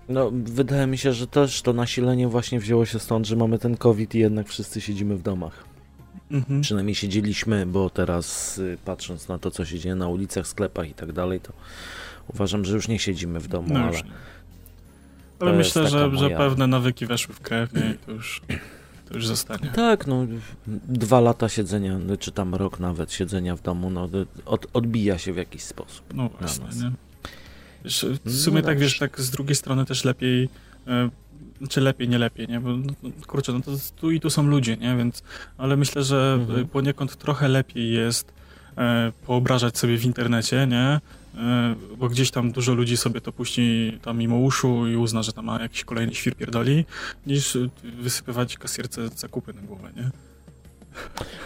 [0.09, 3.77] No, wydaje mi się, że też to nasilenie właśnie wzięło się stąd, że mamy ten
[3.77, 5.63] COVID i jednak wszyscy siedzimy w domach.
[6.31, 6.61] Mhm.
[6.61, 10.93] Przynajmniej siedzieliśmy, bo teraz y, patrząc na to, co się dzieje na ulicach, sklepach i
[10.93, 11.53] tak dalej, to
[12.33, 14.01] uważam, że już nie siedzimy w domu, No ale.
[15.39, 17.91] Ale myślę, że, taka że moja- pewne nawyki weszły w krew, nie?
[17.95, 18.41] I to już,
[19.09, 19.69] to już zostanie.
[19.75, 20.25] tak, no
[20.87, 24.09] dwa lata siedzenia, no, czy tam rok nawet siedzenia w domu, no
[24.45, 26.13] od, odbija się w jakiś sposób.
[26.13, 26.91] No właśnie, nie?
[27.83, 30.49] Wiesz, w No sumie tak, wiesz, tak z drugiej strony też lepiej,
[30.87, 31.09] e,
[31.69, 32.59] czy lepiej, nie lepiej, nie?
[32.59, 34.95] Bo, no, no, kurczę, no to tu i tu są ludzie, nie?
[34.95, 35.23] Więc,
[35.57, 36.59] ale myślę, że Mhm.
[36.61, 38.33] e, poniekąd trochę lepiej jest
[38.77, 40.99] e, poobrażać sobie w internecie, nie?
[41.37, 45.33] E, bo gdzieś tam dużo ludzi sobie to puści tam mimo uszu i uzna, że
[45.33, 46.85] tam ma jakiś kolejny świr pierdoli,
[47.27, 47.69] niż e,
[48.01, 50.09] wysypywać kasierce zakupy na głowę, nie?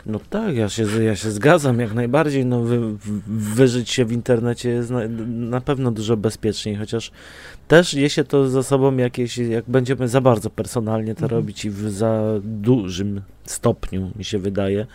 [0.06, 2.46] No tak, ja się, ja się zgadzam jak najbardziej.
[2.46, 7.12] No, wy- wyżyć się w internecie jest na, na pewno dużo bezpieczniej, chociaż
[7.68, 11.42] też niesie to za sobą jakieś, jak będziemy za bardzo personalnie to Mhm.
[11.42, 14.86] robić i w za dużym stopniu, mi się wydaje,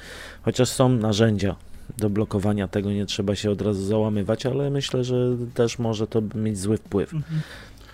[0.43, 1.57] chociaż są narzędzia
[1.99, 6.23] do blokowania tego nie trzeba się od razu załamywać, ale myślę, że też może to
[6.35, 7.15] mieć zły wpływ.
[7.15, 7.41] Mhm.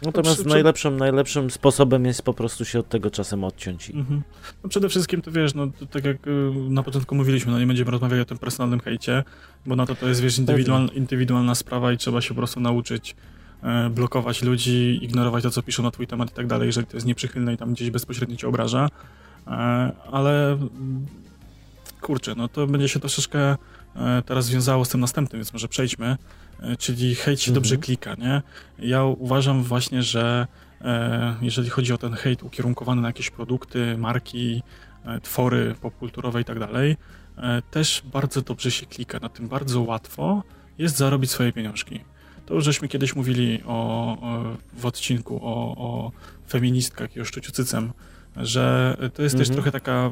[0.02, 3.90] Natomiast przy, najlepszym, najlepszym sposobem jest po prostu się od tego czasem odciąć.
[3.90, 4.22] Mhm.
[4.62, 6.30] No przede wszystkim to wiesz, no tak jak y,
[6.68, 9.24] na początku mówiliśmy, no nie będziemy rozmawiali o tym personalnym hejcie,
[9.66, 13.16] bo na to to jest wiesz indywidual, indywidualna sprawa i trzeba się po prostu nauczyć
[13.62, 16.96] e, blokować ludzi, ignorować to, co piszą na twój temat i tak dalej, jeżeli to
[16.96, 18.88] jest nieprzychylne i tam gdzieś bezpośrednio cię obraża.
[19.46, 19.50] E,
[20.12, 20.58] ale
[22.00, 23.56] kurczę, no to będzie się troszeczkę
[24.26, 26.16] teraz związało z tym następnym, więc może przejdźmy.
[26.60, 27.54] E, czyli hejt się mhm.
[27.54, 28.42] dobrze klika, nie?
[28.78, 30.46] Ja uważam właśnie, że
[30.80, 34.62] e, jeżeli chodzi o ten hejt ukierunkowany na jakieś produkty, marki,
[35.04, 36.96] e, twory popkulturowe i tak dalej,
[37.70, 40.42] też bardzo dobrze się klika, na tym bardzo łatwo
[40.78, 42.00] jest zarobić swoje pieniążki.
[42.46, 43.72] To już żeśmy kiedyś mówili o,
[44.20, 46.12] o w odcinku o, o
[46.48, 47.92] feministkach i o szczuciu cycem,
[48.36, 49.38] że to jest mhm.
[49.38, 50.10] też trochę taka,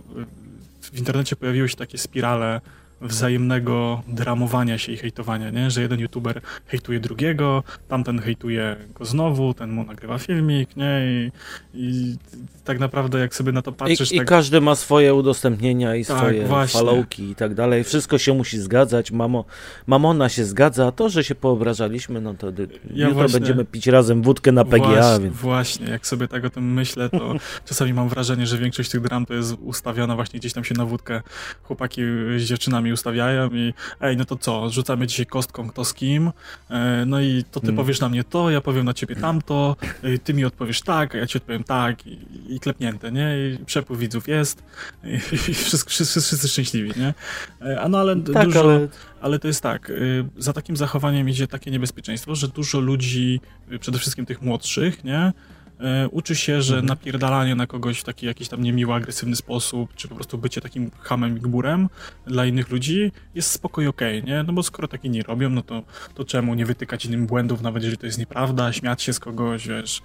[0.80, 2.60] w internecie pojawiły się takie spirale
[3.04, 5.70] wzajemnego dramowania się i hejtowania, nie?
[5.70, 11.00] Że jeden youtuber hejtuje drugiego, tamten hejtuje go znowu, ten mu nagrywa filmik, nie?
[11.06, 11.32] I,
[11.74, 12.16] i
[12.64, 14.12] tak naprawdę jak sobie na to patrzysz...
[14.12, 14.26] I, tak...
[14.26, 16.80] i każdy ma swoje udostępnienia i tak, swoje właśnie.
[16.80, 17.84] followki i tak dalej.
[17.84, 19.44] Wszystko się musi zgadzać, mamo,
[19.86, 23.40] mamona się zgadza, a to, że się poobrażaliśmy, no to ja jutro właśnie...
[23.40, 25.36] będziemy pić razem wódkę na PGA, właśnie, więc...
[25.36, 27.34] Właśnie, jak sobie tak o tym myślę, to
[27.68, 30.84] czasami mam wrażenie, że większość tych dram to jest ustawiona właśnie gdzieś tam się na
[30.84, 31.22] wódkę
[31.62, 32.02] chłopaki
[32.36, 36.30] z dziewczynami ustawiają i ej, no to co, rzucamy dzisiaj kostką kto z kim,
[36.70, 37.76] e, no i to ty hmm.
[37.76, 41.18] powiesz na mnie to, ja powiem na ciebie tamto, e, ty mi odpowiesz tak, a
[41.18, 43.36] ja ci odpowiem tak i, i klepnięte, nie?
[43.38, 44.62] I przepływ widzów jest
[45.04, 45.14] i,
[45.50, 47.14] i wszyscy, wszyscy, wszyscy szczęśliwi, nie?
[47.62, 48.88] E, a no ale tak, dużo, ale...
[49.20, 49.92] ale to jest tak,
[50.38, 53.40] za takim zachowaniem idzie takie niebezpieczeństwo, że dużo ludzi,
[53.80, 55.32] przede wszystkim tych młodszych, nie?
[55.80, 56.86] E, uczy się, że mhm.
[56.86, 60.90] napierdalanie na kogoś w taki jakiś tam niemiły, agresywny sposób, czy po prostu bycie takim
[61.00, 61.88] hamem i gburem
[62.26, 64.42] dla innych ludzi jest spokojnie okej, okay, nie?
[64.42, 65.82] No bo skoro taki nie robią, no to,
[66.14, 69.68] to czemu nie wytykać innym błędów, nawet jeżeli to jest nieprawda, śmiać się z kogoś,
[69.68, 70.02] wiesz,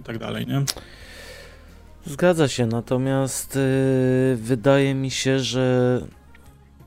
[0.00, 0.62] i tak dalej, nie?
[2.06, 6.00] Zgadza się, natomiast yy, wydaje mi się, że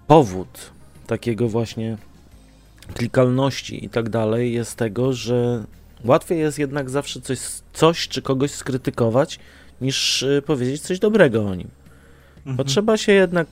[0.07, 0.71] powód
[1.07, 1.97] takiego właśnie
[2.93, 5.63] klikalności i tak dalej jest tego, że
[6.07, 7.39] Łatwiej jest jednak zawsze coś,
[7.73, 9.39] coś czy kogoś skrytykować,
[9.81, 11.67] niż y, powiedzieć coś dobrego o nim.
[12.37, 12.55] Mhm.
[12.55, 13.47] Bo trzeba się jednak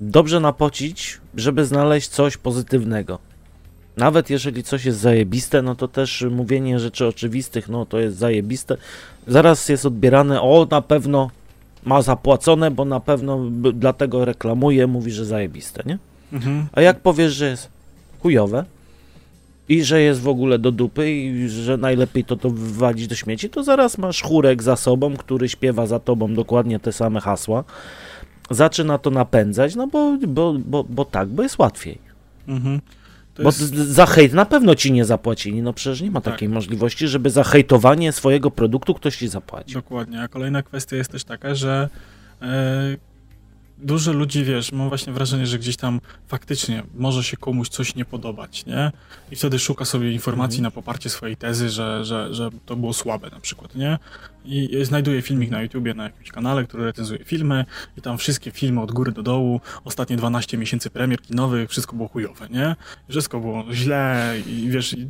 [0.00, 3.18] dobrze napocić, żeby znaleźć coś pozytywnego.
[3.96, 8.76] Nawet jeżeli coś jest zajebiste, no to też mówienie rzeczy oczywistych, no to jest zajebiste,
[9.26, 11.30] zaraz jest odbierane, o na pewno
[11.84, 15.98] ma zapłacone, bo na pewno dlatego reklamuje, mówi, że zajebiste, nie?
[16.32, 16.66] Mhm.
[16.72, 17.68] A jak powiesz, że jest
[18.22, 18.64] chujowe,
[19.68, 23.50] i że jest w ogóle do dupy i że najlepiej to to wywalić do śmieci,
[23.50, 27.64] to zaraz masz chórek za sobą, który śpiewa za tobą dokładnie te same hasła.
[28.50, 31.98] Zaczyna to napędzać, no bo, bo, bo, bo tak, bo jest łatwiej.
[32.48, 32.80] Mhm.
[33.36, 33.74] Bo jest...
[33.74, 35.62] za hejt na pewno ci nie zapłacili.
[35.62, 36.34] No przecież nie ma tak.
[36.34, 39.74] takiej możliwości, żeby za hejtowanie swojego produktu ktoś ci zapłaci.
[39.74, 40.22] Dokładnie.
[40.22, 41.88] A kolejna kwestia jest też taka, że
[42.40, 42.48] yy
[43.78, 48.04] dużo ludzi, wiesz, mam właśnie wrażenie, że gdzieś tam faktycznie może się komuś coś nie
[48.04, 48.92] podobać, nie?
[49.30, 50.62] I wtedy szuka sobie informacji mhm.
[50.62, 53.98] na poparcie swojej tezy, że, że, że to było słabe na przykład, nie?
[54.44, 57.64] I znajduje filmik na YouTubie, na jakimś kanale, który recenzuje filmy
[57.96, 62.08] i tam wszystkie filmy od góry do dołu, ostatnie 12 miesięcy premier kinowych, wszystko było
[62.08, 62.76] chujowe, nie?
[63.08, 65.00] Wszystko było źle i wiesz, i,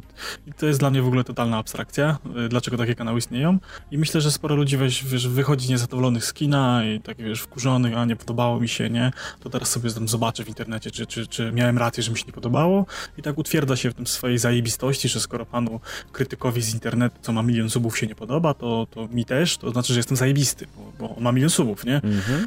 [0.46, 3.58] i to jest dla mnie w ogóle totalna abstrakcja, y, dlaczego takie kanały istnieją
[3.90, 7.96] i myślę, że sporo ludzi weź, wiesz, wychodzi niezadowolonych z kina i tak wiesz, wkurzonych,
[7.96, 9.12] a nie podobało mi się, nie?
[9.40, 12.24] To teraz sobie tam zobaczę w internecie, czy, czy, czy miałem rację, że mi się
[12.26, 12.86] nie podobało
[13.18, 15.80] i tak utwierdza się w tym swojej zajebistości, że skoro panu
[16.12, 19.70] krytykowi z internetu, co ma milion subów się nie podoba, to, to mi też, to
[19.70, 21.96] znaczy, że jestem zajebisty, bo, bo ma milion subów, nie?
[21.96, 22.46] Mhm.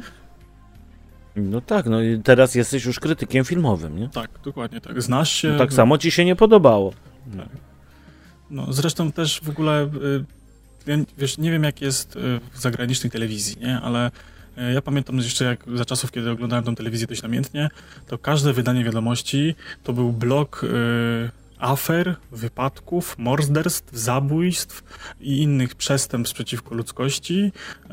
[1.36, 4.08] No tak, no i teraz jesteś już krytykiem filmowym, nie?
[4.08, 5.02] Tak, dokładnie tak.
[5.02, 5.48] Znasz się.
[5.48, 6.92] No tak samo ci się nie podobało.
[7.36, 7.48] Tak.
[8.50, 9.90] No zresztą też w ogóle,
[10.86, 12.20] y, wiesz, nie wiem jak jest y,
[12.52, 13.80] w zagranicznej telewizji, nie?
[13.80, 14.10] Ale
[14.58, 17.68] y, ja pamiętam jeszcze jak za czasów, kiedy oglądałem tę telewizję dość namiętnie,
[18.06, 20.64] to każde wydanie wiadomości to był blok
[21.58, 24.82] afer, wypadków, morderstw, zabójstw
[25.20, 27.52] i innych przestępstw przeciwko ludzkości
[27.84, 27.88] e,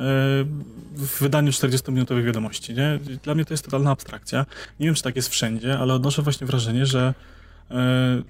[0.96, 2.74] w wydaniu 40-minutowych wiadomości.
[2.74, 3.00] Nie?
[3.24, 4.46] Dla mnie to jest totalna abstrakcja.
[4.80, 7.14] Nie wiem, czy tak jest wszędzie, ale odnoszę właśnie wrażenie, że
[7.72, 8.22] e,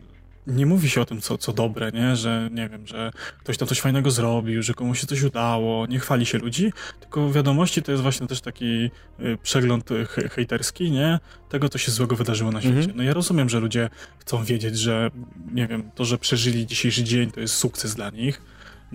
[0.47, 2.15] nie mówi się o tym, co, co dobre, nie?
[2.15, 5.99] Że, nie wiem, że ktoś tam coś fajnego zrobił, że komuś się coś udało, nie
[5.99, 11.19] chwali się ludzi, tylko wiadomości to jest właśnie też taki y, przegląd he hejterski, nie?
[11.49, 12.77] Tego, co się złego wydarzyło na świecie.
[12.77, 12.97] Mhm.
[12.97, 15.11] No ja rozumiem, że ludzie chcą wiedzieć, że,
[15.53, 18.41] nie wiem, to, że przeżyli dzisiejszy dzień, to jest sukces dla nich,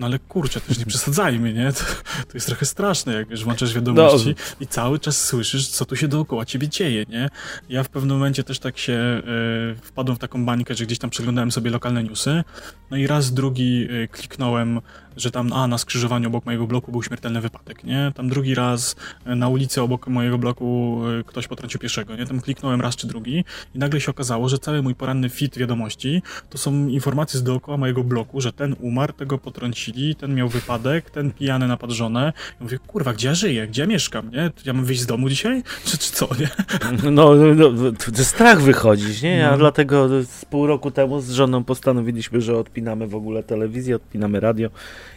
[0.00, 1.72] No ale kurczę, też nie przesadzajmy, nie?
[1.72, 1.84] To,
[2.28, 4.56] to jest trochę straszne, jak wiesz, włączasz wiadomości no.
[4.60, 7.28] i cały czas słyszysz, co tu się dookoła ciebie dzieje, nie?
[7.68, 11.10] Ja w pewnym momencie też tak się y, wpadłem w taką bańkę, że gdzieś tam
[11.10, 12.44] przeglądałem sobie lokalne newsy,
[12.90, 14.80] no i raz drugi y, kliknąłem
[15.20, 18.12] że tam, a na skrzyżowaniu obok mojego bloku był śmiertelny wypadek, nie?
[18.14, 22.26] Tam drugi raz e, na ulicy obok mojego bloku e, ktoś potrącił pieszego, nie?
[22.26, 26.22] Tam kliknąłem raz czy drugi i nagle się okazało, że cały mój poranny fit wiadomości
[26.50, 31.10] to są informacje z dookoła mojego bloku, że ten umarł, tego potrącili, ten miał wypadek,
[31.10, 32.32] ten pijany napadł żonę.
[32.60, 34.50] Ja mówię, kurwa, gdzie ja żyję, gdzie ja mieszkam, nie?
[34.64, 35.62] Ja mam wyjść z domu dzisiaj?
[35.86, 36.48] Czy, czy co, nie?
[37.10, 37.70] No, no,
[38.18, 39.36] no strach wychodzić, nie?
[39.36, 39.58] Ja no.
[39.58, 44.70] dlatego z pół roku temu z żoną postanowiliśmy, że odpinamy w ogóle telewizję, odpinamy radio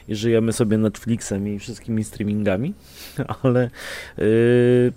[0.07, 2.73] i żyjemy sobie Netflixem i wszystkimi streamingami,
[3.43, 3.69] ale
[4.17, 4.25] yy,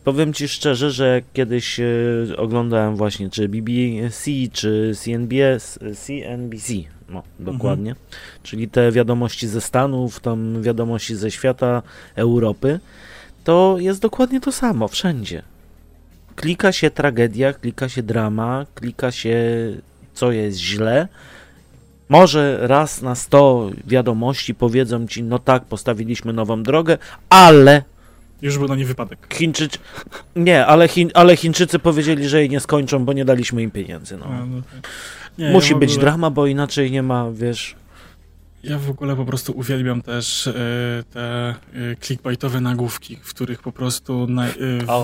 [0.04, 6.72] powiem Ci szczerze, że kiedyś yy, oglądałem właśnie czy BBC, czy CNBS, CNBC,
[7.08, 8.06] no dokładnie, mhm.
[8.42, 11.82] czyli te wiadomości ze Stanów, tam wiadomości ze świata,
[12.14, 12.80] Europy,
[13.44, 15.42] to jest dokładnie to samo wszędzie.
[16.36, 19.36] Klika się tragedia, klika się drama, klika się
[20.14, 21.08] co jest źle,
[22.08, 26.98] może raz na sto wiadomości powiedzą ci, no tak, postawiliśmy nową drogę,
[27.30, 27.82] ale.
[28.42, 29.34] Już był na nie wypadek.
[29.34, 29.78] Chińczycy.
[30.36, 31.10] Nie, ale, Chiń...
[31.14, 34.16] ale Chińczycy powiedzieli, że jej nie skończą, bo nie daliśmy im pieniędzy.
[34.16, 34.26] No.
[34.26, 34.90] A, no tak.
[35.38, 36.00] nie, Musi ja być ogóle...
[36.04, 37.76] drama, bo inaczej nie ma, wiesz.
[38.68, 40.54] Ja w ogóle po prostu uwielbiam też y,
[41.10, 44.52] te y, clickbaitowe nagłówki, w których po prostu na, y,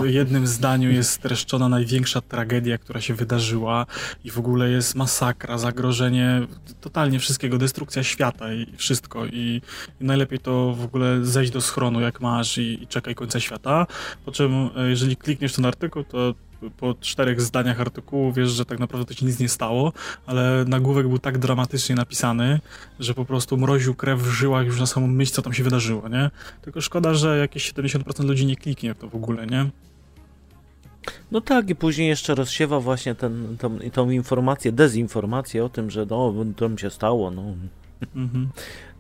[0.03, 3.87] w jednym zdaniu jest streszczona największa tragedia, która się wydarzyła
[4.25, 6.47] i w ogóle jest masakra, zagrożenie
[6.81, 9.27] totalnie wszystkiego, destrukcja świata i wszystko.
[9.27, 9.63] I,
[10.01, 13.87] i najlepiej to w ogóle zejść do schronu jak masz i, i czekaj końca świata,
[14.25, 16.35] po czym jeżeli klikniesz ten artykuł, to
[16.71, 19.93] po czterech zdaniach artykułu wiesz, że tak naprawdę to się nic nie stało,
[20.27, 22.61] ale nagłówek był tak dramatycznie napisany,
[23.01, 26.09] że po prostu mroził krew w żyłach już na samą myśl, co tam się wydarzyło,
[26.09, 26.31] nie?
[26.63, 29.71] Tylko szkoda, że jakieś 70% ludzi nie kliknie to w ogóle, nie?
[31.31, 36.07] No tak, i później jeszcze rozsiewa właśnie ten, tą, tą informację, dezinformację o tym, że
[36.11, 37.43] no, to mi się stało, no.
[38.17, 38.49] Mhm.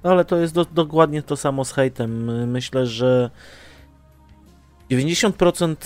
[0.04, 2.50] No ale to jest do, dokładnie to samo z hejtem.
[2.50, 3.30] Myślę, że
[4.90, 5.76] 90%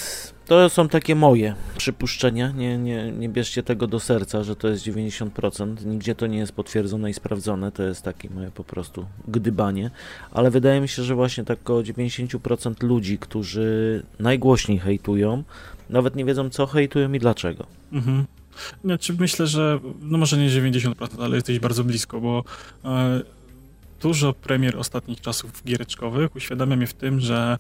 [0.47, 2.51] to są takie moje przypuszczenia.
[2.51, 5.87] Nie, nie, nie bierzcie tego do serca, że to jest 90%.
[5.87, 7.73] Nigdzie to nie jest potwierdzone i sprawdzone.
[7.73, 9.91] To jest takie moje po prostu gdybanie.
[10.31, 15.43] Ale wydaje mi się, że właśnie tak około 90% ludzi, którzy najgłośniej hejtują,
[15.91, 17.67] nawet nie wiedzą co hejtują i dlaczego.
[17.93, 18.25] Mhm.
[18.85, 22.45] Znaczy myślę, że no może nie 90%, ale jesteś bardzo blisko, bo
[22.85, 23.21] e,
[24.03, 27.59] dużo premier ostatnich czasów giereczkowych uświadamia mnie w tym, że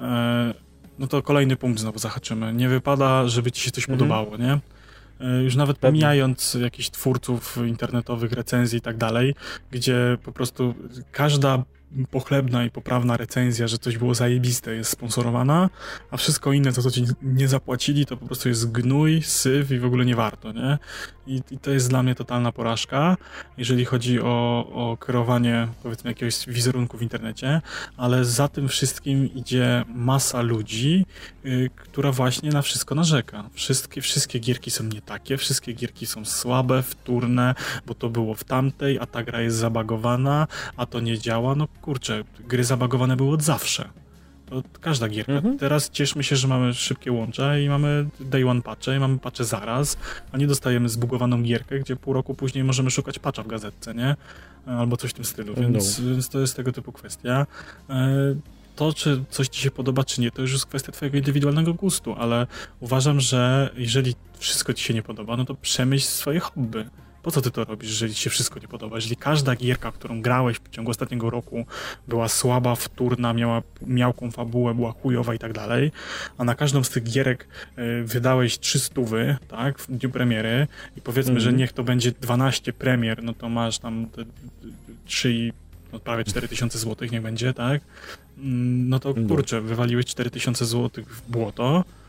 [0.00, 0.65] e,
[0.98, 2.52] no to kolejny punkt znowu zahaczymy.
[2.52, 3.98] Nie wypada, żeby ci się coś mhm.
[3.98, 4.58] podobało, nie?
[5.20, 5.92] E, już nawet Pewnie.
[5.92, 9.34] pomijając jakichś twórców internetowych, recenzji i tak dalej,
[9.70, 10.74] gdzie po prostu
[11.12, 11.64] każda
[12.10, 15.70] pochlebna i poprawna recenzja, że coś było zajebiste, jest sponsorowana,
[16.10, 19.78] a wszystko inne, to co ci nie zapłacili, to po prostu jest gnój, syf i
[19.78, 20.78] w ogóle nie warto, nie?
[21.26, 23.16] I, i to jest dla mnie totalna porażka,
[23.58, 27.60] jeżeli chodzi o, o kierowanie, powiedzmy, jakiegoś wizerunku w internecie,
[27.96, 31.06] ale za tym wszystkim idzie masa ludzi,
[31.44, 33.44] yy, która właśnie na wszystko narzeka.
[33.52, 37.54] Wszystkie, wszystkie gierki są nie takie, wszystkie gierki są słabe, wtórne,
[37.86, 41.68] bo to było w tamtej, a ta gra jest zabagowana, a to nie działa, no
[41.82, 43.88] kurczę, gry zabagowane były od zawsze.
[44.46, 45.32] To każda gierka.
[45.32, 45.58] Mhm.
[45.58, 49.44] Teraz cieszmy się, że mamy szybkie łącze i mamy day one patche i mamy patche
[49.44, 49.96] zaraz,
[50.32, 54.16] a nie dostajemy zbugowaną gierkę, gdzie pół roku później możemy szukać patcha w gazetce, nie?
[54.66, 56.10] Albo coś w tym stylu, więc, no.
[56.10, 57.46] więc to jest tego typu kwestia.
[57.90, 58.34] E,
[58.76, 62.14] to, czy coś ci się podoba, czy nie, to już jest kwestia twojego indywidualnego gustu,
[62.18, 62.46] ale
[62.80, 66.84] uważam, że jeżeli wszystko ci się nie podoba, no to przemyśl swoje hobby
[67.26, 68.96] po co ty to robisz, jeżeli ci się wszystko nie podoba?
[68.96, 71.66] Jeżeli każda gierka, którą grałeś w ciągu ostatniego roku
[72.08, 75.92] była słaba, wtórna, miała miałką fabułę, była chujowa i tak dalej,
[76.38, 79.00] a na każdą z tych gierek y, wydałeś 300,
[79.48, 81.44] tak, w dniu premiery i powiedzmy, mm -hmm.
[81.44, 81.58] że mhm.
[81.58, 84.06] niech to będzie 12 premier, no to masz tam
[85.04, 85.52] 3
[85.92, 87.82] no prawie 4000 zł niech będzie, tak?
[88.38, 89.28] Mm, no to no.
[89.28, 92.05] kurczę, wywaliłeś 4000 zł w błoto, E,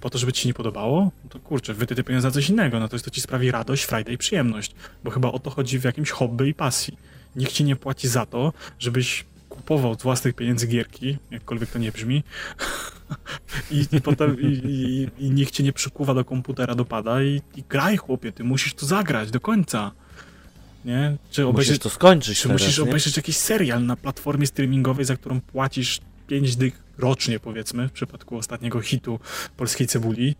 [0.00, 2.48] po to, żeby ci się nie podobało, no to kurczę, wyty te pieniądze za coś
[2.48, 5.50] innego, no to jest to ci sprawi radość, frajdę i przyjemność, bo chyba o to
[5.50, 6.98] chodzi w jakimś hobby i pasji.
[7.36, 11.92] Nikt ci nie płaci za to, żebyś kupował z własnych pieniędzy gierki, jakkolwiek to nie
[11.92, 12.22] brzmi,
[13.70, 17.62] I, i, potem i, i, i, nikt cię nie przykuwa do komputera, dopada i, i
[17.68, 19.90] graj chłopie, ty musisz tu zagrać do końca.
[20.84, 21.16] Nie?
[21.30, 22.84] Czy obejrzeć, musisz to skończyć Czy teraz, musisz nie?
[22.84, 28.36] obejrzeć jakiś serial na platformie streamingowej, za którą płacisz pięć dyk rocznie, powiedzmy, w przypadku
[28.36, 29.20] ostatniego hitu
[29.56, 30.34] polskiej cebuli.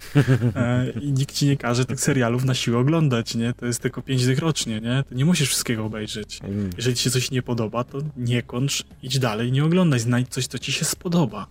[0.57, 3.53] E, I nikt ci nie każe tych serialów na siłę oglądać, nie?
[3.53, 5.05] To jest tylko pięć dych rocznie, nie?
[5.09, 6.41] To nie musisz wszystkiego obejrzeć.
[6.43, 6.71] Mm.
[6.77, 10.47] Jeżeli ci się coś nie podoba, to nie kończ, idź dalej, nie oglądaj, znajdź coś,
[10.47, 11.47] co ci się spodoba.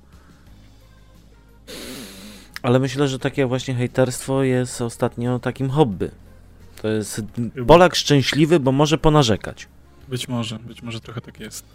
[2.62, 6.11] Ale myślę, że takie właśnie hejterstwo jest ostatnio takim hobby.
[6.82, 7.22] To jest
[7.68, 9.68] Polak szczęśliwy, bo może ponarzekać.
[10.07, 11.66] Być może, być może trochę tak jest.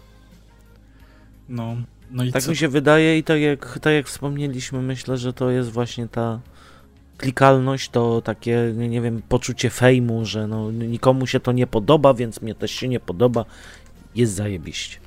[1.49, 1.75] No,
[2.11, 2.49] no tak co?
[2.49, 6.39] mi się wydaje i tak jak, tak jak wspomnieliśmy, myślę, że to jest właśnie ta
[7.17, 12.41] klikalność, to takie, nie wiem, poczucie fejmu, że no, nikomu się to nie podoba, więc
[12.41, 13.45] mnie też się nie podoba.
[14.15, 14.97] Jest zajebiście.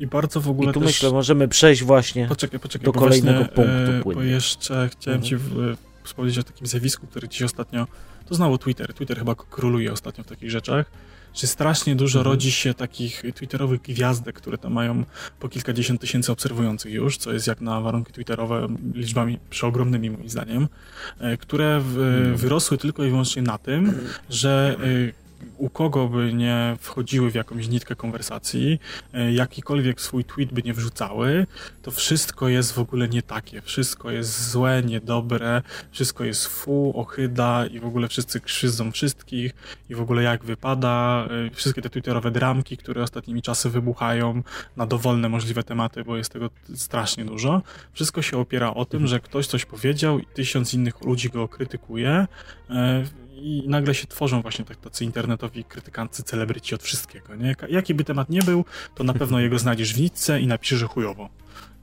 [0.00, 0.86] I bardzo w ogóle I tu też...
[0.86, 4.22] myślę, możemy przejść właśnie poczekaj, poczekaj, do kolejnego właśnie, punktu e, płynnie.
[4.22, 5.22] Bo jeszcze chciałem mhm.
[5.22, 7.86] ci w, wspomnieć o takim zjawisku, które dziś ostatnio...
[8.26, 8.94] To znało Twitter.
[8.94, 10.90] Twitter chyba króluje ostatnio w takich rzeczach
[11.38, 12.32] że strasznie dużo mhm.
[12.32, 15.04] rodzi się takich twitterowych gwiazdek, które tam mają
[15.40, 20.68] po kilkadziesiąt tysięcy obserwujących już, co jest jak na warunki twitterowe liczbami przeogromnymi moim zdaniem,
[21.18, 22.36] e, które w, mhm.
[22.36, 23.94] wyrosły tylko i wyłącznie na tym,
[24.30, 28.80] że e, u kogo by nie wchodziły w jakąś nitkę konwersacji,
[29.12, 31.46] e, jakikolwiek swój tweet by nie wrzucały,
[31.82, 33.62] to wszystko jest w ogóle nie takie.
[33.62, 39.54] Wszystko jest złe, niedobre, wszystko jest fu, ochyda i w ogóle wszyscy krzyżą wszystkich
[39.90, 41.26] i w ogóle jak wypada.
[41.46, 44.42] E, wszystkie te twitterowe dramki, które ostatnimi czasy wybuchają
[44.76, 47.62] na dowolne możliwe tematy, bo jest tego strasznie dużo.
[47.92, 52.26] Wszystko się opiera o tym, że ktoś coś powiedział i tysiąc innych ludzi go krytykuje
[52.70, 53.04] e,
[53.40, 57.54] i nagle się tworzą właśnie tak, tacy internetowi krytykancy, celebryci od wszystkiego, nie?
[57.68, 58.64] Jaki by temat nie był,
[58.94, 61.28] to na pewno jego znajdziesz w nitce i napiszesz, że chujowo.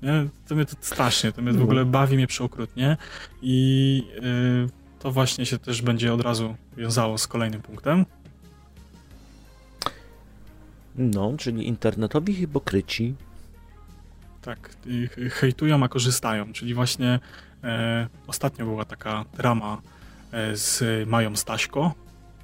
[0.01, 0.27] Nie?
[0.47, 2.97] To mnie to strasznie, to mnie w ogóle bawi mnie przeokrutnie
[3.41, 8.05] i yy, to właśnie się też będzie od razu wiązało z kolejnym punktem.
[10.95, 13.15] No, czyli internetowi hipokryci.
[14.41, 14.69] Tak,
[15.31, 17.19] hejtują, a korzystają, czyli właśnie
[17.63, 19.81] e, ostatnio była taka drama
[20.53, 21.93] z Mają Staśko.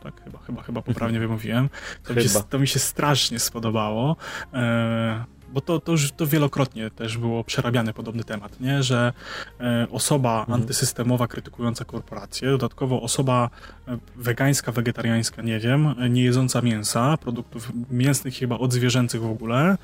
[0.04, 1.30] Tak, chyba, chyba, chyba poprawnie mhm.
[1.30, 1.70] wymówiłem.
[2.04, 4.16] To, Mi się, to mi się strasznie spodobało.
[4.54, 5.24] E,
[5.54, 8.84] bo to, to już to wielokrotnie też było przerabiany podobny temat, nie?
[8.84, 9.14] że
[9.60, 10.62] e, osoba mhm.
[10.62, 13.50] antysystemowa krytykująca korporację, dodatkowo osoba
[13.88, 19.78] e, wegańska, wegetariańska, nie wiem, nie jedząca mięsa, produktów mięsnych chyba odzwierzęcych w ogóle,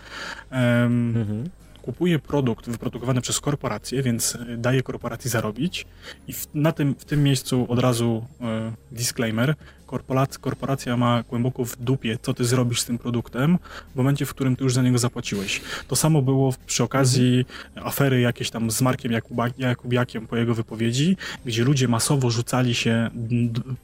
[0.51, 1.49] mhm
[1.87, 5.85] kupuje produkt wyprodukowany przez korporację, więc e, daje korporacji zarobić.
[6.27, 11.65] I w, na tym, w tym miejscu od razu e, disclaimer, korporacja, korporacja ma głęboko
[11.65, 13.57] w dupie, co ty zrobisz z tym produktem
[13.93, 15.61] w momencie, w którym ty już za niego zapłaciłeś.
[15.87, 19.11] To samo było przy okazji afery jakieś tam z Markiem
[19.57, 23.09] Jakubiakiem po jego wypowiedzi, gdzie ludzie masowo rzucali się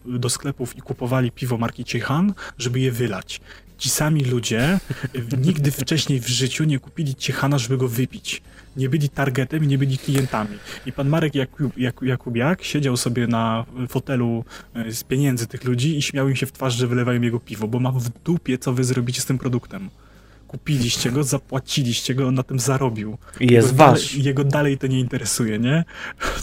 [0.06, 3.42] do sklepów i kupowali piwo marki Ciechan, żeby je wylać
[3.78, 4.80] ci sami ludzie
[5.46, 8.42] nigdy wcześniej w życiu nie kupili ciechana, żeby go wypić.
[8.78, 10.58] Nie byli targetem i nie byli klientami.
[10.86, 15.98] I pan Marek Jakub, Jakub, Jakubiak siedział sobie na fotelu e, z pieniędzy tych ludzi
[15.98, 18.74] i śmiał im się w twarz, że wylewają jego piwo, bo ma w dupie, co
[18.74, 19.90] wy zrobicie z tym produktem
[20.54, 23.18] kupiliście go, zapłaciliście go, on na tym zarobił.
[23.40, 24.10] I jest jego wasz.
[24.10, 25.84] Dalej, jego dalej to nie interesuje, nie?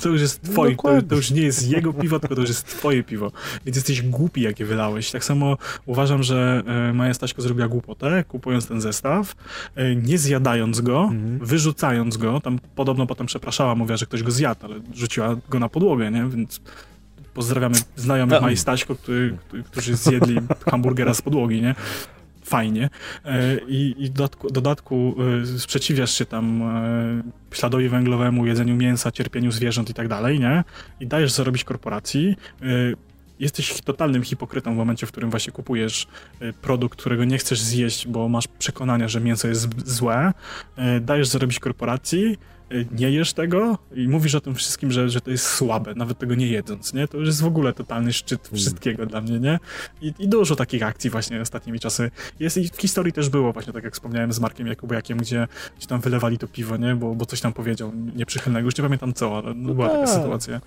[0.02, 2.66] To już jest twoje, to, to, już nie jest jego piwo, tylko to już jest
[2.66, 3.32] twoje piwo.
[3.66, 5.11] Więc jesteś głupi, jakie wylałeś.
[5.11, 5.56] Tak samo
[5.86, 9.34] uważam, że e, Maja Staśko zrobiła głupotę, kupując ten zestaw,
[9.74, 11.38] e, nie zjadając go, mhm.
[11.38, 15.68] wyrzucając go, tam podobno potem przepraszała, mówiła, że ktoś go zjadł, ale rzuciła go na
[15.68, 16.28] podłogę, nie?
[16.28, 16.61] Więc
[17.34, 18.40] pozdrawiamy znajomych no.
[18.40, 20.36] Maji Staśko, który, którzy zjedli
[20.70, 21.74] hamburgera z podłogi, nie?
[22.51, 22.90] Fajnie.
[23.24, 29.51] E, i, i dodatku, dodatku e, sprzeciwiasz się tam e, śladowi węglowemu, jedzeniu mięsa, cierpieniu
[29.51, 30.64] zwierząt i tak dalej, nie?
[31.01, 32.36] I dajesz zarobić korporacji,
[33.38, 36.07] jesteś totalnym hipokrytą w momencie, w którym właśnie kupujesz
[36.62, 40.32] produkt, którego nie chcesz zjeść, bo masz przekonania, że mięso jest złe,
[41.01, 42.38] dajesz zarobić korporacji,
[42.98, 46.34] nie jesz tego i mówisz o tym wszystkim, że, że to jest słabe, nawet tego
[46.34, 47.08] nie jedząc, nie?
[47.08, 48.56] To już jest w ogóle totalny szczyt mm.
[48.56, 49.58] wszystkiego dla mnie, nie?
[50.02, 52.10] I, I, dużo takich akcji właśnie ostatnimi czasy
[52.40, 55.48] jest i w historii też było właśnie, tak jak wspomniałem z Markiem Jakubiakiem, gdzie,
[55.78, 56.94] gdzie tam wylewali to piwo, nie?
[56.94, 60.14] Bo, bo coś tam powiedział nieprzychylnego, już nie pamiętam co, ale no, była taka tak.
[60.14, 60.60] sytuacja.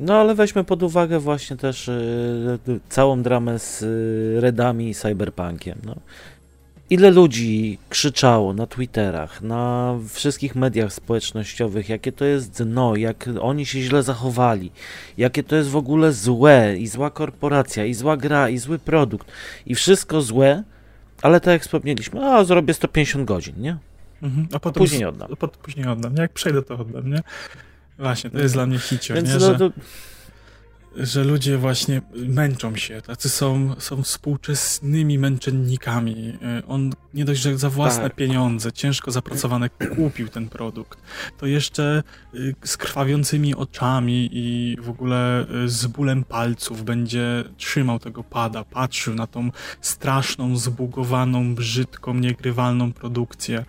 [0.00, 5.78] No ale weźmy pod uwagę właśnie też y, całą dramę z y, Redami i Cyberpunkiem.
[5.84, 5.96] No.
[6.92, 13.66] Ile ludzi krzyczało na Twitterach, na wszystkich mediach społecznościowych, jakie to jest dno, jak oni
[13.66, 14.72] się źle zachowali,
[15.18, 19.32] jakie to jest w ogóle złe i zła korporacja, i zła gra, i zły produkt,
[19.66, 20.62] i wszystko złe,
[21.22, 23.76] ale tak jak wspomnieliśmy, a zrobię 150 godzin, nie?
[24.22, 25.32] Mhm, a potem później oddam.
[25.32, 26.16] A potem później oddam.
[26.16, 27.22] Jak przejdę, to oddam, nie?
[27.98, 29.34] Właśnie, to jest dla mnie hicio, Więc nie?
[29.34, 29.70] No, to, że
[31.24, 36.38] ludzie właśnie męczą się, tacy są, są współczesnymi męczennikami.
[36.42, 38.14] E, on nie dość, że za własne tak.
[38.14, 40.98] pieniądze, ciężko zapracowane, kupił ten produkt,
[41.38, 42.02] to jeszcze
[42.34, 48.64] y, z krwawiącymi oczami i w ogóle y, z bólem palców będzie trzymał tego pada,
[48.64, 53.64] patrzył na tą straszną, zbugowaną, brzydką, niegrywalną produkcję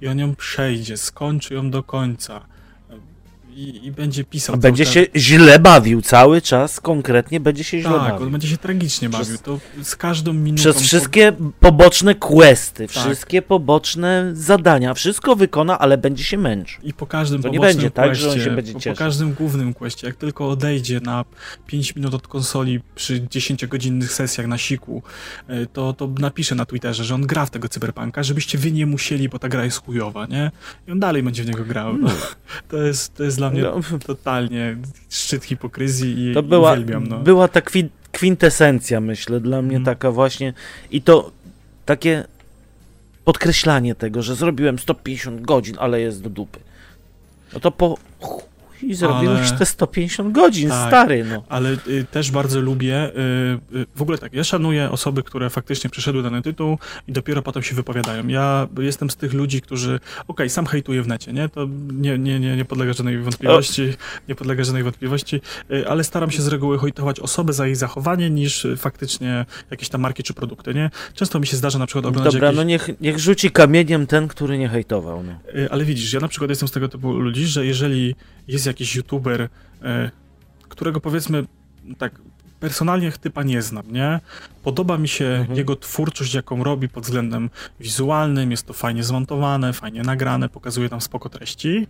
[0.00, 2.57] i on ją przejdzie, skończy ją do końca
[3.58, 4.56] i, i będzie pisał.
[4.56, 8.12] Będzie się źle bawił cały czas, konkretnie będzie się źle tak, bawił.
[8.12, 9.26] Tak, on będzie się tragicznie bawił.
[9.26, 10.62] Przez, to z każdą minutą.
[10.62, 11.50] Przez wszystkie po...
[11.60, 13.04] poboczne questy, tak.
[13.04, 16.82] wszystkie poboczne zadania, wszystko wykona, ale będzie się męczył.
[16.82, 18.92] I po każdym to nie będzie tak, że on się będzie cieszył.
[18.92, 21.24] Po każdym głównym questie, jak tylko odejdzie na
[21.66, 25.02] 5 minut od konsoli przy 10-godzinnych sesjach na siku,
[25.48, 28.86] e, to, to napisze na Twitterze, że on gra w tego cyberpunka, żebyście wy nie
[28.86, 30.50] musieli, bo ta gra jest chujowa, nie?
[30.88, 31.98] I on dalej będzie w niego grał.
[31.98, 32.10] No.
[32.68, 33.80] To, jest, to jest dla mnie no.
[34.06, 34.76] totalnie
[35.08, 37.06] szczyt hipokryzji i to była, uwielbiam.
[37.06, 37.18] No.
[37.18, 37.60] Była ta
[38.12, 39.84] kwintesencja, myślę, dla mnie mm.
[39.84, 40.52] taka właśnie
[40.90, 41.30] i to
[41.84, 42.24] takie
[43.24, 46.58] podkreślanie tego, że zrobiłem 150 godzin, ale jest do dupy.
[47.52, 47.98] No to po
[48.82, 49.58] i zrobiłeś ale...
[49.58, 51.44] te 150 godzin, tak, stary, no.
[51.48, 55.90] Ale y, też bardzo lubię, y, y, w ogóle tak, ja szanuję osoby, które faktycznie
[55.90, 58.28] przeszedły dany tytuł i dopiero potem się wypowiadają.
[58.28, 61.48] Ja jestem z tych ludzi, którzy, okej, okay, sam hejtuję w necie, nie?
[61.48, 63.92] To nie, nie, nie, nie podlega żadnej wątpliwości,
[64.28, 68.30] nie podlega żadnej wątpliwości, y, ale staram się z reguły hejtować osobę za jej zachowanie,
[68.30, 70.90] niż faktycznie jakieś tam marki czy produkty, nie?
[71.14, 72.56] Często mi się zdarza na przykład oglądać Dobra, jakieś...
[72.56, 75.60] no niech, niech rzuci kamieniem ten, który nie hejtował, no.
[75.60, 78.14] Y, ale widzisz, ja na przykład jestem z tego typu ludzi, że jeżeli
[78.48, 79.48] jest jakiś youtuber,
[79.82, 80.10] e,
[80.68, 81.44] którego powiedzmy
[81.98, 82.12] tak
[82.60, 84.20] personalnie typa nie znam, nie?
[84.62, 85.58] Podoba mi się mhm.
[85.58, 87.50] jego twórczość, jaką robi pod względem
[87.80, 91.86] wizualnym, jest to fajnie zmontowane, fajnie nagrane, pokazuje tam spoko treści,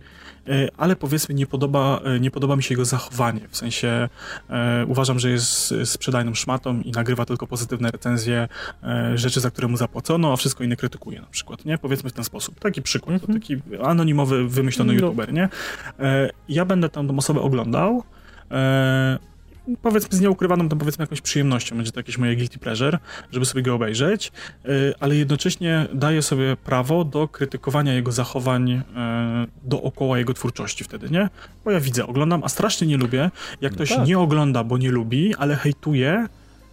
[0.47, 4.09] e, ale powiedzmy nie podoba, e, nie podoba mi się jego zachowanie, w sensie
[4.49, 8.47] e, uważam, że jest sprzedajną szmatą i nagrywa tylko pozytywne recenzje
[8.83, 11.77] e, rzeczy, za które mu zapłacono, a wszystko inne krytykuje na przykład, nie?
[11.77, 12.59] Powiedzmy w ten sposób.
[12.59, 13.39] Taki przykład, mhm.
[13.39, 14.99] taki anonimowy, wymyślony no.
[14.99, 15.49] youtuber, nie?
[15.99, 18.03] E, ja będę tam tą osobę oglądał,
[18.51, 19.28] e,
[19.81, 22.99] powiedzmy z nieukrywaną tam powiedzmy jakąś przyjemnością, będzie to jakieś moje guilty pleasure,
[23.31, 24.31] żeby sobie go obejrzeć,
[24.65, 28.81] y, ale jednocześnie daję sobie prawo do krytykowania jego zachowań y,
[29.63, 31.29] dookoła jego twórczości wtedy, nie?
[31.65, 34.07] Bo ja widzę, oglądam, a strasznie nie lubię, jak no ktoś tak.
[34.07, 36.27] nie ogląda, bo nie lubi, ale hejtuje,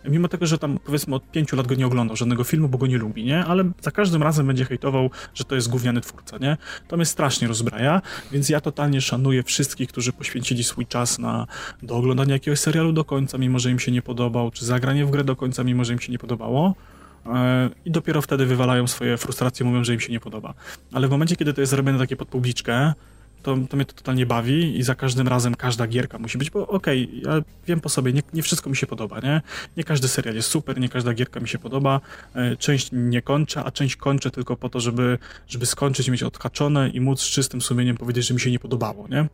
[0.09, 2.87] mimo tego, że tam powiedzmy od pięciu lat go nie oglądał żadnego filmu, bo go
[2.87, 3.45] nie lubi, nie?
[3.45, 6.57] Ale za każdym razem będzie hejtował, że to jest gówniany twórca, nie?
[6.89, 8.03] To mnie strasznie rozbraja,
[8.33, 11.47] więc ja totalnie szanuję wszystkich, którzy poświęcili swój czas na
[11.83, 15.11] do oglądania jakiegoś serialu do końca, mimo że im się nie podobał, czy zagranie w
[15.11, 16.75] grę do końca, mimo że im się nie podobało.
[17.27, 20.55] E, I dopiero wtedy wywalają swoje frustracje, mówią, że im się nie podoba.
[20.93, 22.95] Ale w momencie, kiedy to jest zrobione takie pod publiczkę,
[23.47, 26.69] to, to mnie to totalnie bawi i za każdym razem każda gierka musi być, bo
[26.69, 29.43] okej, okay, ja wiem po sobie, nie, nie, wszystko mi się podoba, nie?
[29.77, 32.01] Nie każdy serial jest super, nie każda gierka mi się podoba,
[32.35, 35.19] e, część nie kończę, a część kończę tylko po to, żeby,
[35.49, 39.09] żeby skończyć, mieć odhaczone i móc z czystym sumieniem powiedzieć, że mi się nie podobało,
[39.09, 39.27] nie?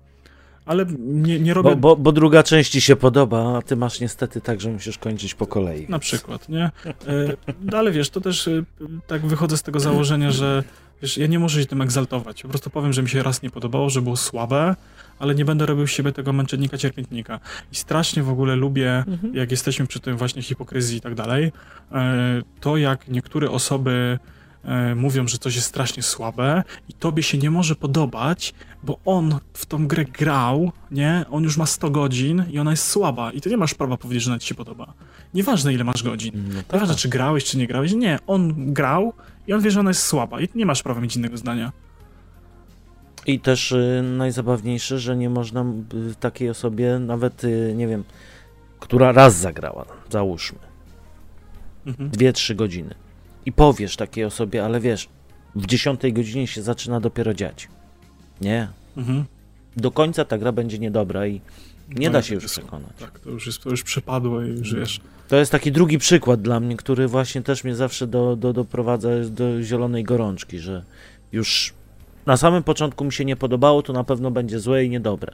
[0.67, 1.71] ale nie, nie robię...
[1.71, 4.99] Bo, bo, bo, druga część ci się podoba, a ty masz niestety tak, że musisz
[4.99, 5.87] kończyć po kolei.
[5.89, 6.71] Na przykład, nie?
[6.87, 8.63] E, no ale wiesz, to też e,
[9.07, 10.63] tak wychodzę z tego założenia, że
[11.03, 12.43] Wiesz, ja nie muszę się tym egzaltować.
[12.43, 14.77] Po prostu powiem, że mi się raz nie podobało, że było słabe,
[15.19, 17.41] ale nie będę robił z siebie tego męczennika, cierpiętnika.
[17.73, 19.35] I strasznie w ogóle lubię, mhm.
[19.35, 21.53] jak jesteśmy przy tym właśnie hipokryzji i tak dalej,
[21.93, 24.19] e, to jak niektóre osoby
[24.97, 29.67] mówią, że coś jest strasznie słabe i tobie się nie może podobać, bo on w
[29.67, 31.25] tą grę grał, nie?
[31.31, 34.23] On już ma 100 godzin i ona jest słaba i ty nie masz prawa powiedzieć,
[34.23, 34.93] że ona ci się podoba.
[35.35, 36.45] Nieważne ile masz godzin.
[36.49, 36.73] No tak.
[36.73, 37.93] Nieważne czy grałeś, czy nie grałeś.
[37.93, 39.13] Nie, on grał
[39.47, 41.73] i on wie, że ona jest słaba i nie masz prawa mieć innego zdania.
[43.27, 45.65] I też y, najzabawniejsze, że nie można
[46.11, 48.05] y, takiej osobie, nawet y, nie wiem,
[48.81, 50.59] która raz zagrała, załóżmy,
[51.87, 52.11] mhm.
[52.11, 52.95] dwie, trzy godziny.
[53.47, 55.09] I powiesz takiej osobie, ale wiesz,
[55.55, 57.69] w dziesiątej godzinie się zaczyna dopiero dziać.
[58.41, 58.69] Nie.
[58.97, 59.25] Mhm.
[59.77, 61.41] Do końca ta gra będzie niedobra i
[61.89, 62.93] nie no, da się już przekonać.
[62.99, 65.01] Tak, to już, jest, to już przepadło i już wiesz.
[65.29, 69.09] To jest taki drugi przykład dla mnie, który właśnie też mnie zawsze do, do, doprowadza
[69.31, 70.85] do zielonej gorączki, że
[71.33, 71.75] już
[72.27, 75.33] na samym początku mi się nie podobało, to na pewno będzie złe i niedobre.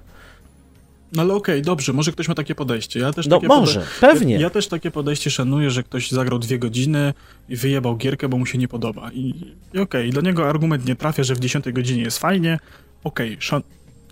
[1.12, 3.00] No ale okej, okay, dobrze, może ktoś ma takie podejście.
[3.00, 4.34] Ja też no takie może, pewnie.
[4.34, 7.14] Ja, ja, też takie podejście szanuję, że ktoś zagrał dwie godziny
[7.48, 9.11] i wyjebał gierkę, bo mu się nie podoba.
[9.12, 9.28] I,
[9.74, 12.59] i okej, okay, dla niego argument nie trafia, że w dziesiątej godzinie jest fajnie,
[13.04, 13.62] okej, okay, szan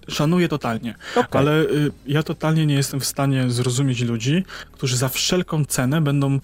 [0.09, 0.95] szanuję totalnie,
[1.31, 6.35] ale y, ja totalnie nie jestem w stanie zrozumieć ludzi, którzy za wszelką cenę będą
[6.35, 6.41] y,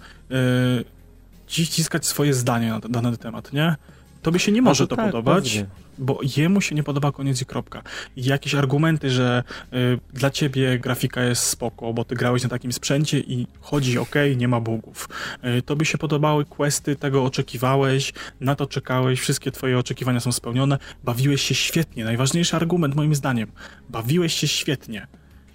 [1.46, 3.76] ciskać swoje zdanie na dany temat, nie?
[4.22, 5.66] Tobie się nie może to tak, podobać, pewnie.
[5.98, 7.82] bo jemu się nie podoba koniec i kropka.
[8.16, 12.72] I jakieś argumenty, że y, dla ciebie grafika jest spoko, bo ty grałeś na takim
[12.72, 15.08] sprzęcie i chodzi ok, nie ma bugów.
[15.58, 20.78] Y, tobie się podobały questy, tego oczekiwałeś, na to czekałeś, wszystkie twoje oczekiwania są spełnione,
[21.04, 22.04] bawiłeś się świetnie.
[22.04, 23.52] Najważniejszy argument moim zdaniem.
[23.88, 25.06] Bawiłeś się świetnie.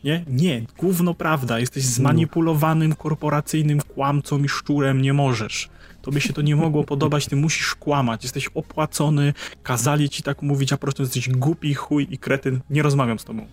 [0.04, 0.24] Nie?
[0.28, 1.60] Nie, gówno prawda.
[1.60, 5.70] Jesteś zmanipulowanym korporacyjnym kłamcą i szczurem, nie możesz.
[6.02, 8.24] Tobie się to nie mogło podobać, ty musisz kłamać.
[8.24, 9.34] Jesteś opłacony,
[9.64, 12.60] kazali ci tak mówić, a po prostu jesteś głupi, chuj i kretyn.
[12.70, 13.48] Nie rozmawiam z tobą.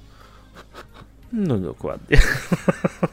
[1.32, 2.20] No dokładnie.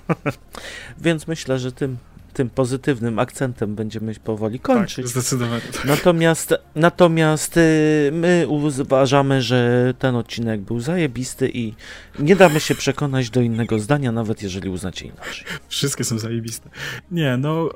[1.05, 1.97] Więc myślę, że tym,
[2.31, 4.95] tym pozytywnym akcentem będziemy powoli kończyć.
[4.95, 5.61] Tak, zdecydowanie.
[5.85, 11.73] Natomiast, natomiast y, my uważamy, że ten odcinek był zajebisty i
[12.19, 15.45] nie damy się przekonać do innego zdania, nawet jeżeli uznacie inaczej.
[15.67, 16.69] Wszystkie są zajebiste.
[17.11, 17.69] Nie, no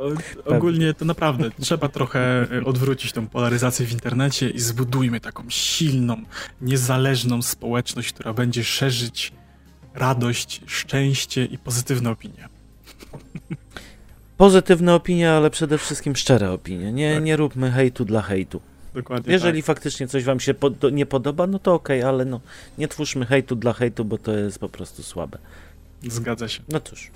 [0.46, 6.18] ogólnie to naprawdę trzeba trochę e, odwrócić tą polaryzację w internecie i zbudujmy taką silną,
[6.62, 9.34] niezależną społeczność, która będzie szerzyć
[9.94, 12.50] radość, szczęście i pozytywne opinie.
[14.38, 16.92] Pozytywne opinie, ale przede wszystkim szczere opinie.
[16.94, 17.24] Nie, Tak.
[17.24, 18.62] nie róbmy hejtu dla hejtu.
[18.94, 19.66] Dokładnie Jeżeli tak.
[19.66, 22.40] faktycznie coś wam się pod, nie podoba, no to okej, ale no
[22.78, 25.38] nie twórzmy hejtu dla hejtu, bo to jest po prostu słabe.
[26.04, 26.62] Zgadza się.
[26.70, 27.12] No cóż.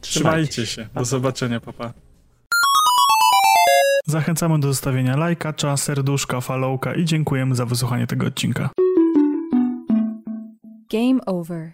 [0.00, 0.88] Trzymajcie się.
[0.94, 1.92] Do zobaczenia, papa.
[4.06, 8.70] Zachęcamy do zostawienia lajka, serduszka, followka i dziękujemy za wysłuchanie tego odcinka.
[10.92, 11.72] Game over.